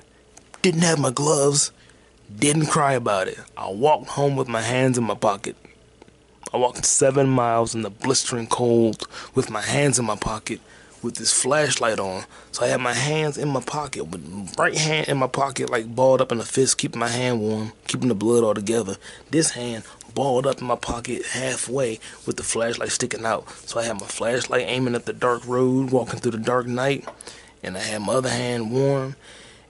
Didn't 0.63 0.83
have 0.83 0.99
my 0.99 1.11
gloves. 1.11 1.71
Didn't 2.35 2.67
cry 2.67 2.95
about 2.95 3.29
it. 3.29 3.39
I 3.57 3.71
walked 3.71 4.09
home 4.09 4.35
with 4.35 4.49
my 4.49 4.63
hands 4.63 4.99
in 4.99 5.05
my 5.05 5.15
pocket. 5.15 5.57
I 6.57 6.59
walked 6.59 6.87
seven 6.87 7.29
miles 7.29 7.75
in 7.75 7.83
the 7.83 7.91
blistering 7.91 8.47
cold 8.47 9.07
with 9.35 9.51
my 9.51 9.61
hands 9.61 9.99
in 9.99 10.07
my 10.07 10.17
pocket 10.17 10.59
with 11.03 11.17
this 11.17 11.31
flashlight 11.31 12.01
on. 12.01 12.25
So 12.51 12.65
I 12.65 12.69
had 12.69 12.81
my 12.81 12.95
hands 12.95 13.37
in 13.37 13.49
my 13.49 13.61
pocket, 13.61 14.05
with 14.05 14.55
right 14.59 14.75
hand 14.75 15.09
in 15.09 15.19
my 15.19 15.27
pocket, 15.27 15.69
like 15.69 15.95
balled 15.95 16.23
up 16.23 16.33
in 16.33 16.41
a 16.41 16.45
fist, 16.47 16.79
keeping 16.79 16.99
my 16.99 17.09
hand 17.09 17.43
warm, 17.43 17.73
keeping 17.89 18.09
the 18.09 18.15
blood 18.15 18.43
all 18.43 18.55
together. 18.55 18.97
This 19.31 19.51
hand 19.51 19.85
balled 20.15 20.47
up 20.47 20.63
in 20.63 20.67
my 20.67 20.77
pocket 20.77 21.27
halfway 21.27 22.01
with 22.25 22.39
the 22.39 22.43
flashlight 22.43 22.91
sticking 22.91 23.27
out. 23.27 23.47
So 23.69 23.79
I 23.79 23.83
had 23.85 24.01
my 24.01 24.07
flashlight 24.07 24.65
aiming 24.67 24.95
at 24.95 25.05
the 25.05 25.13
dark 25.13 25.47
road, 25.47 25.91
walking 25.91 26.21
through 26.21 26.33
the 26.33 26.39
dark 26.39 26.67
night, 26.67 27.07
and 27.63 27.77
I 27.77 27.81
had 27.81 28.01
my 28.01 28.15
other 28.15 28.31
hand 28.31 28.73
warm. 28.73 29.17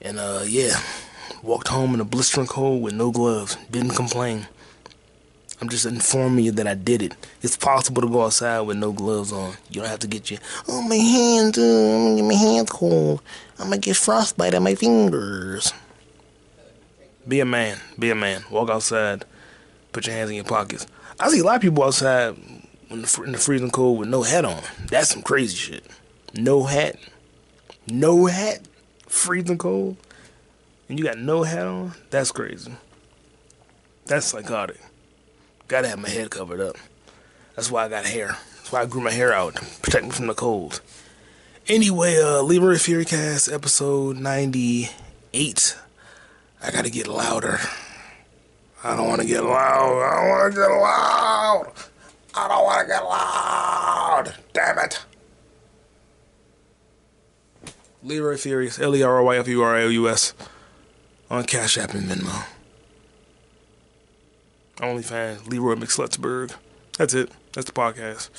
And 0.01 0.21
uh, 0.21 0.43
yeah, 0.47 0.81
walked 1.43 1.67
home 1.67 1.95
in 1.95 1.99
the 1.99 2.05
blistering 2.05 2.47
cold 2.47 2.81
with 2.81 2.95
no 2.95 3.11
gloves. 3.11 3.57
Didn't 3.73 3.97
complain. 3.97 4.47
I'm 5.61 5.69
just 5.71 5.87
informing 5.87 6.45
you 6.45 6.53
that 6.53 6.67
I 6.67 6.75
did 6.75 7.03
it. 7.03 7.15
It's 7.41 7.57
possible 7.57 8.03
to 8.03 8.09
go 8.09 8.25
outside 8.25 8.61
with 8.61 8.77
no 8.77 8.93
gloves 8.93 9.33
on. 9.33 9.55
You 9.71 9.81
don't 9.81 9.89
have 9.89 10.01
to 10.01 10.07
get 10.07 10.31
your 10.31 10.41
oh 10.69 10.83
my 10.83 10.97
hands, 10.97 11.59
uh, 11.59 11.63
I'm 11.63 12.05
gonna 12.05 12.17
get 12.17 12.25
my 12.25 12.35
hands 12.35 12.71
cold. 12.71 13.23
I'm 13.59 13.71
gonna 13.71 13.79
get 13.79 13.97
frostbite 13.97 14.55
on 14.55 14.63
my 14.63 14.75
fingers. 14.75 15.73
Be 17.27 17.41
a 17.41 17.45
man. 17.45 17.79
Be 17.99 18.11
a 18.11 18.15
man. 18.15 18.45
Walk 18.51 18.71
outside. 18.71 19.25
Put 19.93 20.07
your 20.07 20.15
hands 20.15 20.31
in 20.31 20.37
your 20.37 20.45
pockets. 20.45 20.87
I 21.19 21.29
see 21.31 21.41
a 21.41 21.45
lot 21.45 21.57
of 21.57 21.63
people 21.63 21.83
outside 21.83 22.37
in 22.91 23.03
the, 23.03 23.23
in 23.25 23.33
the 23.33 23.39
freezing 23.39 23.71
cold 23.71 23.99
with 23.99 24.09
no 24.09 24.23
hat 24.23 24.45
on. 24.45 24.63
That's 24.89 25.09
some 25.09 25.23
crazy 25.23 25.57
shit. 25.57 25.87
No 26.35 26.65
hat. 26.65 26.97
No 27.89 28.27
hat. 28.27 28.61
Freezing 29.07 29.59
cold. 29.59 29.97
And 30.89 30.99
you 30.99 31.05
got 31.05 31.19
no 31.19 31.43
hat 31.43 31.67
on? 31.67 31.95
That's 32.11 32.31
crazy. 32.31 32.73
That's 34.05 34.27
psychotic. 34.27 34.79
Gotta 35.69 35.89
have 35.89 35.99
my 35.99 36.09
head 36.09 36.31
covered 36.31 36.61
up. 36.61 36.77
That's 37.57 37.71
why 37.71 37.85
I 37.85 37.89
got 37.89 38.05
hair. 38.05 38.37
That's 38.57 38.71
why 38.71 38.83
I 38.83 38.87
grew 38.87 39.01
my 39.01 39.11
hair 39.11 39.33
out 39.33 39.55
protect 39.83 40.05
me 40.05 40.11
from 40.11 40.27
the 40.29 40.35
cold. 40.35 40.81
Anyway, 41.69 42.21
uh, 42.23 42.43
Leroy 42.43 42.75
Furicast 42.75 43.53
episode 43.53 44.17
98. 44.17 45.77
I 46.63 46.71
gotta 46.71 46.91
get 46.91 47.09
louder. 47.09 47.59
I 48.85 48.95
don't 48.95 49.09
wanna 49.09 49.25
get 49.25 49.43
loud. 49.43 50.03
I 50.03 50.21
don't 50.21 50.29
wanna 50.29 50.55
get 50.55 50.69
loud. 50.69 51.73
I 52.35 52.49
don't 52.49 52.65
wanna 52.65 52.87
get 52.87 53.05
loud. 53.05 54.35
Damn 54.53 54.79
it. 54.79 55.05
Leroy 58.05 58.37
Furious, 58.37 58.79
L 58.79 58.95
E 58.95 59.03
R 59.03 59.19
O 59.19 59.25
Y 59.25 59.37
F 59.37 59.49
U 59.49 59.63
R 59.63 59.77
A 59.77 59.85
O 59.85 59.89
U 59.89 60.09
S, 60.09 60.33
on 61.29 61.43
Cash 61.43 61.77
App 61.77 61.95
and 61.95 62.09
Venmo. 62.09 62.47
OnlyFans, 64.77 65.49
Leroy 65.49 65.75
McSlutsburg. 65.75 66.53
That's 66.99 67.15
it. 67.15 67.31
That's 67.53 67.67
the 67.67 67.73
podcast. 67.73 68.31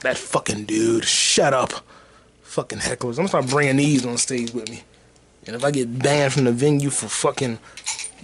That 0.00 0.16
fucking 0.16 0.64
dude. 0.64 1.04
Shut 1.04 1.52
up. 1.52 1.72
Fucking 2.42 2.78
hecklers. 2.78 3.10
I'm 3.10 3.16
gonna 3.16 3.28
start 3.28 3.48
bringing 3.48 3.76
these 3.76 4.06
on 4.06 4.16
stage 4.18 4.52
with 4.52 4.70
me. 4.70 4.82
And 5.46 5.56
if 5.56 5.64
I 5.64 5.70
get 5.70 5.98
banned 5.98 6.32
from 6.32 6.44
the 6.44 6.52
venue 6.52 6.90
for 6.90 7.08
fucking 7.08 7.58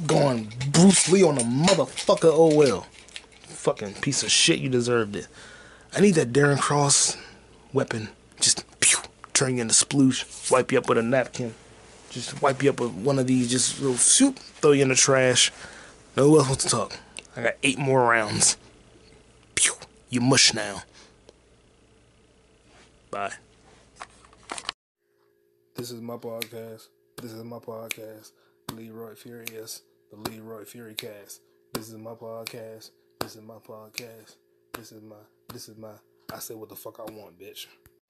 going 0.07 0.53
Bruce 0.71 1.11
Lee 1.11 1.23
on 1.23 1.39
a 1.39 1.43
motherfucker, 1.43 2.31
oh 2.33 2.55
well. 2.55 2.87
Fucking 3.43 3.95
piece 3.95 4.23
of 4.23 4.31
shit, 4.31 4.61
you 4.61 4.69
deserved 4.69 5.17
it. 5.17 5.27
I 5.95 6.01
need 6.01 6.15
that 6.15 6.33
Darren 6.33 6.61
Cross 6.61 7.17
weapon. 7.73 8.11
Just 8.41 8.65
pew, 8.81 8.99
turn 9.33 9.57
you 9.57 9.63
into 9.63 9.75
sploosh, 9.75 10.51
wipe 10.51 10.71
you 10.71 10.79
up 10.79 10.89
with 10.89 10.99
a 10.99 11.03
napkin. 11.03 11.55
Just 12.17 12.41
wipe 12.41 12.63
you 12.63 12.71
up 12.71 12.81
with 12.81 12.93
one 12.93 13.19
of 13.19 13.27
these, 13.27 13.51
just 13.51 13.79
little 13.79 13.99
soup, 13.99 14.39
throw 14.39 14.73
you 14.73 14.81
in 14.81 14.89
the 14.89 14.95
trash. 14.95 15.53
No 16.17 16.31
one 16.31 16.39
else 16.39 16.49
wants 16.49 16.65
to 16.65 16.71
talk. 16.71 16.99
I 17.37 17.43
got 17.43 17.55
eight 17.63 17.79
more 17.79 18.09
rounds. 18.09 18.57
Pew, 19.55 19.75
you 20.09 20.23
mush 20.23 20.55
now. 20.55 20.85
Bye. 23.11 23.35
This 25.75 25.91
is 25.91 26.01
my 26.01 26.17
podcast. 26.17 26.87
This 27.21 27.33
is 27.33 27.45
my 27.45 27.59
podcast. 27.59 28.33
Leroy 28.73 29.15
Furious, 29.15 29.83
the 30.11 30.31
Leroy 30.31 30.63
Furicast. 30.63 31.41
This 31.75 31.91
is 31.91 31.97
my 31.97 32.13
podcast. 32.13 32.93
This 33.21 33.37
is 33.37 33.43
my 33.43 33.57
podcast. 33.57 34.37
This 34.73 34.91
is 34.91 35.03
my. 35.03 35.17
This 35.53 35.69
is 35.69 35.77
my. 35.77 35.93
I 36.33 36.39
say 36.39 36.55
what 36.55 36.71
the 36.71 36.77
fuck 36.77 36.99
I 36.99 37.13
want, 37.13 37.39
bitch. 37.39 37.67